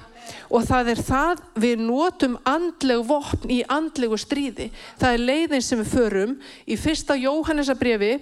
og 0.50 0.66
það 0.68 0.92
er 0.92 1.02
það 1.06 1.42
við 1.64 1.82
notum 1.86 2.36
andlegu 2.48 3.06
vopn 3.08 3.50
í 3.52 3.62
andlegu 3.68 4.18
stríði. 4.20 4.70
Það 5.00 5.16
er 5.16 5.26
leiðin 5.30 5.64
sem 5.64 5.82
við 5.82 5.92
förum 5.92 6.36
í 6.66 6.78
fyrsta 6.80 7.16
Jóhannesabriði 7.18 8.12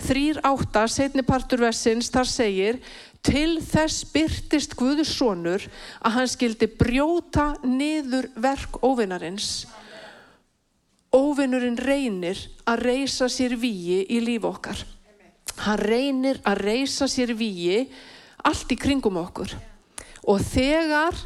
3.8. 0.00 0.86
setni 0.88 1.22
partur 1.26 1.60
versins 1.60 2.08
þar 2.12 2.28
segir 2.28 2.80
til 3.26 3.60
þess 3.60 4.06
byrtist 4.14 4.76
Guður 4.78 5.08
sonur 5.08 5.66
að 6.00 6.14
hann 6.16 6.30
skildi 6.30 6.70
brjóta 6.80 7.52
niður 7.66 8.30
verk 8.40 8.80
óvinnarins. 8.84 9.66
Óvinnurinn 11.12 11.78
reynir 11.80 12.38
að 12.70 12.86
reysa 12.86 13.28
sér 13.28 13.56
víi 13.60 14.04
í 14.06 14.20
líf 14.24 14.46
okkar. 14.48 14.78
Hann 15.66 15.82
reynir 15.82 16.40
að 16.46 16.62
reysa 16.64 17.08
sér 17.10 17.34
víi 17.36 17.84
allt 18.46 18.72
í 18.72 18.78
kringum 18.78 19.18
okkur. 19.20 19.52
Og 20.30 20.40
þegar 20.44 21.16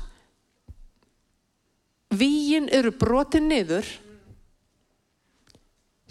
víin 2.18 2.68
eru 2.72 2.92
brotin 2.96 3.48
niður 3.50 3.86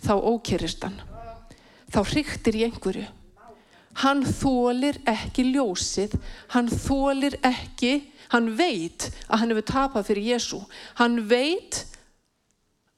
þá 0.03 0.13
ókerist 0.19 0.83
hann. 0.83 0.99
Þá 1.93 1.99
hryktir 2.09 2.57
í 2.57 2.65
einhverju. 2.67 3.07
Hann 4.01 4.23
þólir 4.25 4.97
ekki 5.05 5.45
ljósið 5.51 6.15
hann 6.55 6.69
þólir 6.71 7.37
ekki 7.45 7.99
hann 8.33 8.55
veit 8.57 9.11
að 9.27 9.39
hann 9.43 9.53
hefur 9.53 9.67
tapað 9.69 10.07
fyrir 10.07 10.31
Jésu 10.31 10.63
hann 10.97 11.19
veit 11.29 11.83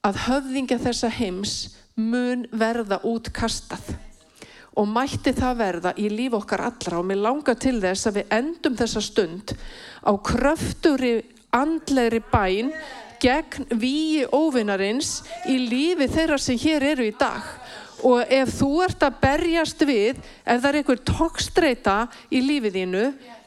að 0.08 0.22
höfðingja 0.30 0.78
þessa 0.80 1.10
heims 1.12 1.56
mun 2.00 2.46
verða 2.52 3.02
útkastað. 3.08 3.96
Og 4.76 4.88
mætti 4.92 5.32
það 5.36 5.60
verða 5.60 5.94
í 6.00 6.10
líf 6.12 6.34
okkar 6.36 6.66
allra 6.68 7.00
og 7.00 7.08
mér 7.08 7.22
langar 7.24 7.60
til 7.60 7.78
þess 7.84 8.10
að 8.10 8.18
við 8.20 8.34
endum 8.38 8.76
þessa 8.80 9.04
stund 9.04 9.54
á 10.04 10.12
kröfturi 10.20 11.14
andlegri 11.56 12.22
bæn 12.32 12.72
gegn 13.22 13.70
víi 13.80 14.26
óvinnarins 14.34 15.22
í 15.50 15.58
lífi 15.70 16.08
þeirra 16.12 16.40
sem 16.42 16.60
hér 16.60 16.84
eru 16.94 17.08
í 17.08 17.16
dag. 17.18 17.44
Og 18.06 18.22
ef 18.30 18.52
þú 18.60 18.72
ert 18.86 19.06
að 19.08 19.22
berjast 19.22 19.86
við 19.88 20.20
ef 20.20 20.60
það 20.60 20.68
er 20.70 20.80
einhver 20.82 21.02
tókstreita 21.08 21.96
í 22.30 22.44
lífið 22.44 22.78
þínu 22.80 23.06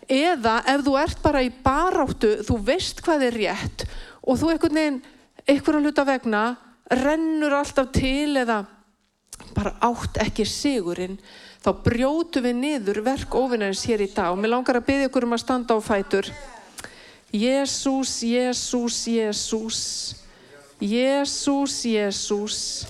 eða 0.09 0.63
ef 0.73 0.87
þú 0.87 0.95
ert 1.03 1.21
bara 1.23 1.45
í 1.45 1.53
baráttu 1.53 2.39
þú 2.49 2.57
veist 2.71 3.03
hvað 3.05 3.27
er 3.29 3.37
rétt 3.37 3.85
og 4.25 4.41
þú 4.41 4.55
einhvern 4.55 4.81
veginn, 4.81 5.03
einhverja 5.45 5.85
hluta 5.85 6.05
vegna 6.09 6.43
rennur 6.89 7.59
alltaf 7.61 7.93
til 7.93 8.41
eða 8.41 8.63
bara 9.55 9.77
átt 9.85 10.19
ekki 10.25 10.47
sigurinn 10.49 11.19
þá 11.63 11.71
brjótu 11.85 12.43
við 12.43 12.57
niður 12.63 13.03
verk 13.05 13.35
ofinnarins 13.37 13.85
hér 13.89 14.05
í 14.05 14.11
dag. 14.15 14.33
Og 14.33 14.41
mér 14.41 14.55
langar 14.57 14.81
að 14.81 14.89
byggja 14.89 15.11
ykkur 15.11 15.27
um 15.29 15.37
að 15.37 15.45
standa 15.45 15.77
á 15.77 15.81
fætur 15.85 16.31
Jésús, 17.33 18.21
Jésús, 18.23 19.05
Jésús, 19.07 20.17
Jésús, 20.81 21.83
Jésús. 21.85 22.87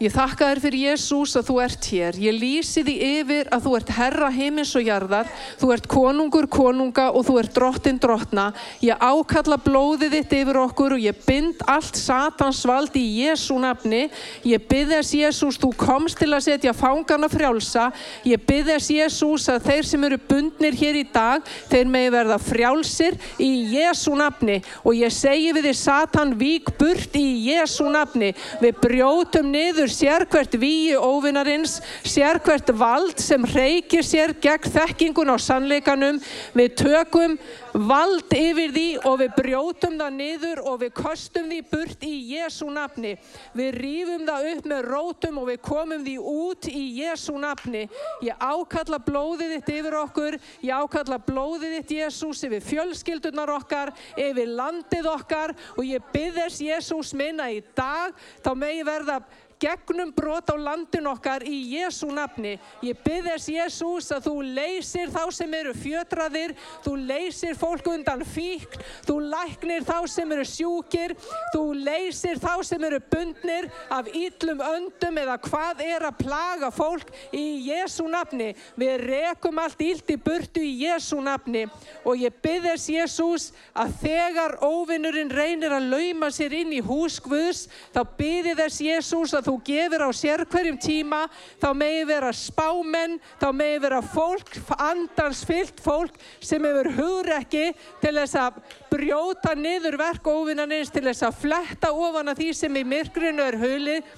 Ég 0.00 0.14
þakka 0.14 0.46
þér 0.48 0.58
fyrir 0.64 0.82
Jésús 0.88 1.34
að 1.36 1.48
þú 1.50 1.54
ert 1.60 1.86
hér. 1.92 2.16
Ég 2.16 2.32
lýsi 2.40 2.80
því 2.86 2.92
yfir 3.04 3.48
að 3.52 3.66
þú 3.66 3.72
ert 3.76 3.90
herra 3.98 4.28
heimins 4.32 4.70
og 4.78 4.86
jarðar. 4.86 5.26
Þú 5.60 5.72
ert 5.74 5.88
konungur 5.92 6.46
konunga 6.48 7.10
og 7.12 7.26
þú 7.28 7.34
ert 7.42 7.52
drottin 7.58 7.98
drottna. 8.00 8.46
Ég 8.80 8.96
ákalla 8.96 9.58
blóðið 9.60 10.14
þitt 10.16 10.32
yfir 10.38 10.58
okkur 10.62 10.94
og 10.96 11.04
ég 11.04 11.18
bind 11.26 11.60
allt 11.68 12.00
satans 12.00 12.62
vald 12.64 12.96
í 12.96 13.02
Jésú 13.26 13.58
nafni. 13.60 14.06
Ég 14.48 14.64
byrð 14.70 14.94
þess 14.94 15.18
Jésús, 15.18 15.58
þú 15.60 15.70
komst 15.84 16.16
til 16.22 16.30
að 16.32 16.46
setja 16.48 16.72
fangana 16.72 17.28
frjálsa. 17.28 17.90
Ég 18.24 18.40
byrð 18.48 18.72
þess 18.72 18.94
Jésús 18.96 19.50
að 19.52 19.68
þeir 19.68 19.90
sem 19.90 20.08
eru 20.08 20.20
bundnir 20.32 20.80
hér 20.80 21.00
í 21.02 21.04
dag, 21.12 21.44
þeir 21.68 21.92
megi 21.92 22.14
verða 22.16 22.40
frjálsir 22.40 23.20
í 23.36 23.50
Jésú 23.76 24.16
nafni. 24.16 24.62
Og 24.80 24.96
ég 24.96 25.12
segi 25.12 25.52
við 25.52 25.68
því 25.68 25.76
Satan, 25.84 26.34
vík 26.40 26.72
burt 26.80 27.20
í 27.20 27.28
Jésú 27.50 27.92
nafni. 27.92 28.32
Við 28.64 28.80
brjótum 28.80 29.52
niður 29.52 29.89
sérkvært 29.92 30.56
víi 30.60 30.96
óvinnarins, 30.96 31.78
sérkvært 32.06 32.72
vald 32.78 33.20
sem 33.20 33.44
reykir 33.44 34.06
sér 34.06 34.34
gegn 34.42 34.70
þekkingun 34.74 35.32
á 35.32 35.36
sannleikanum. 35.40 36.20
Við 36.56 36.76
tökum 36.80 37.36
vald 37.74 38.32
yfir 38.34 38.72
því 38.74 38.86
og 39.06 39.20
við 39.20 39.34
brjótum 39.36 39.98
það 40.00 40.16
niður 40.16 40.62
og 40.66 40.80
við 40.84 40.94
kostum 40.98 41.50
því 41.50 41.60
burt 41.70 42.06
í 42.06 42.14
Jésu 42.34 42.70
nafni. 42.72 43.16
Við 43.54 43.78
rýfum 43.78 44.26
það 44.28 44.48
upp 44.54 44.70
með 44.72 44.88
rótum 44.88 45.42
og 45.42 45.50
við 45.50 45.60
komum 45.66 46.06
því 46.06 46.16
út 46.34 46.70
í 46.70 46.84
Jésu 47.00 47.36
nafni. 47.40 47.84
Ég 48.26 48.40
ákalla 48.40 49.00
blóðið 49.04 49.54
þitt 49.56 49.72
yfir 49.76 49.98
okkur, 50.00 50.38
ég 50.66 50.84
ákalla 50.84 51.20
blóðið 51.26 51.76
þitt 51.78 51.94
Jésús 52.00 52.42
yfir 52.46 52.64
fjölskyldunar 52.64 53.52
okkar, 53.54 53.92
yfir 54.18 54.50
landið 54.58 55.10
okkar 55.10 55.54
og 55.76 55.84
ég 55.86 56.10
byggðess 56.14 56.62
Jésús 56.64 57.14
minna 57.16 57.50
í 57.52 57.60
dag, 57.76 58.14
þá 58.44 58.52
megi 58.58 58.84
verða 58.86 59.20
gegnum 59.60 60.10
brot 60.16 60.48
á 60.48 60.56
landin 60.56 61.08
okkar 61.10 61.44
í 61.44 61.58
Jésu 61.74 62.08
nafni. 62.14 62.56
Ég 62.84 62.98
byrðess 63.04 63.50
Jésús 63.52 64.08
að 64.14 64.30
þú 64.30 64.34
leysir 64.56 65.12
þá 65.12 65.22
sem 65.36 65.54
eru 65.58 65.74
fjötraðir, 65.76 66.54
þú 66.84 66.94
leysir 67.10 67.58
fólk 67.60 67.90
undan 67.92 68.24
fík, 68.24 68.78
þú 69.06 69.18
læknir 69.32 69.84
þá 69.84 69.98
sem 70.08 70.32
eru 70.32 70.46
sjúkir, 70.48 71.14
þú 71.52 71.64
leysir 71.76 72.40
þá 72.40 72.54
sem 72.66 72.86
eru 72.88 73.00
bundnir 73.12 73.68
af 73.92 74.08
yllum 74.08 74.62
öndum 74.64 75.20
eða 75.20 75.36
hvað 75.44 75.84
er 75.84 76.06
að 76.08 76.18
plaga 76.22 76.72
fólk 76.72 77.12
í 77.36 77.44
Jésu 77.68 78.08
nafni. 78.08 78.54
Við 78.80 79.06
rekum 79.10 79.60
allt 79.60 79.84
yllt 79.84 80.14
í 80.14 80.18
burtu 80.20 80.64
í 80.64 80.72
Jésu 80.86 81.20
nafni 81.20 81.66
og 82.04 82.16
ég 82.16 82.40
byrðess 82.42 82.88
Jésús 82.90 83.50
að 83.76 83.92
þegar 84.06 84.56
óvinnurinn 84.64 85.32
reynir 85.32 85.74
að 85.74 85.90
lauma 85.92 86.30
sér 86.32 86.56
inn 86.62 86.72
í 86.72 86.80
hús 86.84 87.20
Guðs, 87.20 87.66
þá 87.92 88.00
byrði 88.16 88.56
þess 88.56 88.82
Jésús 88.86 89.34
að 89.36 89.49
þú 89.49 89.49
gefur 89.66 90.04
á 90.06 90.10
sér 90.14 90.44
hverjum 90.50 90.78
tíma, 90.80 91.24
þá 91.62 91.68
megi 91.76 92.04
vera 92.08 92.30
spámenn, 92.36 93.18
þá 93.40 93.48
megi 93.56 93.82
vera 93.84 94.00
fólk, 94.02 94.54
andansfyllt 94.76 95.82
fólk 95.82 96.16
sem 96.40 96.64
hefur 96.64 96.92
hugrekki 96.98 97.66
til 98.02 98.14
þess 98.20 98.38
að 98.40 98.62
brjóta 98.92 99.54
niður 99.58 99.98
verk 100.00 100.30
ofinnanins, 100.30 100.92
til 100.92 101.04
þess 101.08 101.26
að 101.28 101.42
fletta 101.44 101.92
ofan 101.92 102.32
að 102.32 102.42
því 102.44 102.50
sem 102.62 102.80
í 102.80 102.86
myrkrinu 102.94 103.46
er 103.46 103.60
hulið. 103.60 104.16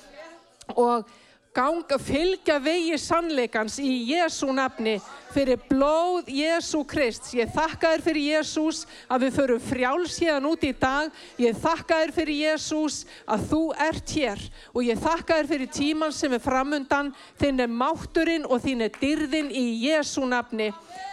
Og 0.78 1.08
ganga, 1.54 1.98
fylgja 2.00 2.56
vegi 2.62 2.96
sannleikans 3.00 3.76
í 3.82 3.90
Jésu 4.08 4.48
nafni 4.56 4.96
fyrir 5.32 5.60
blóð 5.68 6.30
Jésu 6.32 6.82
Krist. 6.88 7.30
Ég 7.36 7.52
þakka 7.52 7.92
þér 7.92 8.04
fyrir 8.06 8.26
Jésús 8.36 8.82
að 9.08 9.26
við 9.26 9.36
förum 9.36 9.62
frjáls 9.66 10.16
hérna 10.20 10.52
út 10.52 10.64
í 10.64 10.72
dag. 10.72 11.12
Ég 11.40 11.60
þakka 11.60 12.00
þér 12.02 12.14
fyrir 12.16 12.40
Jésús 12.46 13.02
að 13.26 13.46
þú 13.52 13.62
ert 13.88 14.16
hér 14.16 14.48
og 14.72 14.88
ég 14.88 15.04
þakka 15.04 15.38
þér 15.40 15.52
fyrir 15.52 15.72
tíman 15.76 16.16
sem 16.16 16.32
er 16.32 16.44
framundan. 16.44 17.12
Þinn 17.40 17.66
er 17.66 17.76
mátturinn 17.84 18.48
og 18.48 18.64
þín 18.64 18.88
er 18.88 18.96
dyrðin 18.98 19.52
í 19.52 19.66
Jésu 19.86 20.24
nafni. 20.28 20.72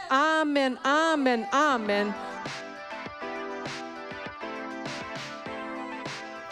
Amen, 0.10 0.80
amen, 0.84 1.45
amen. 1.54 2.15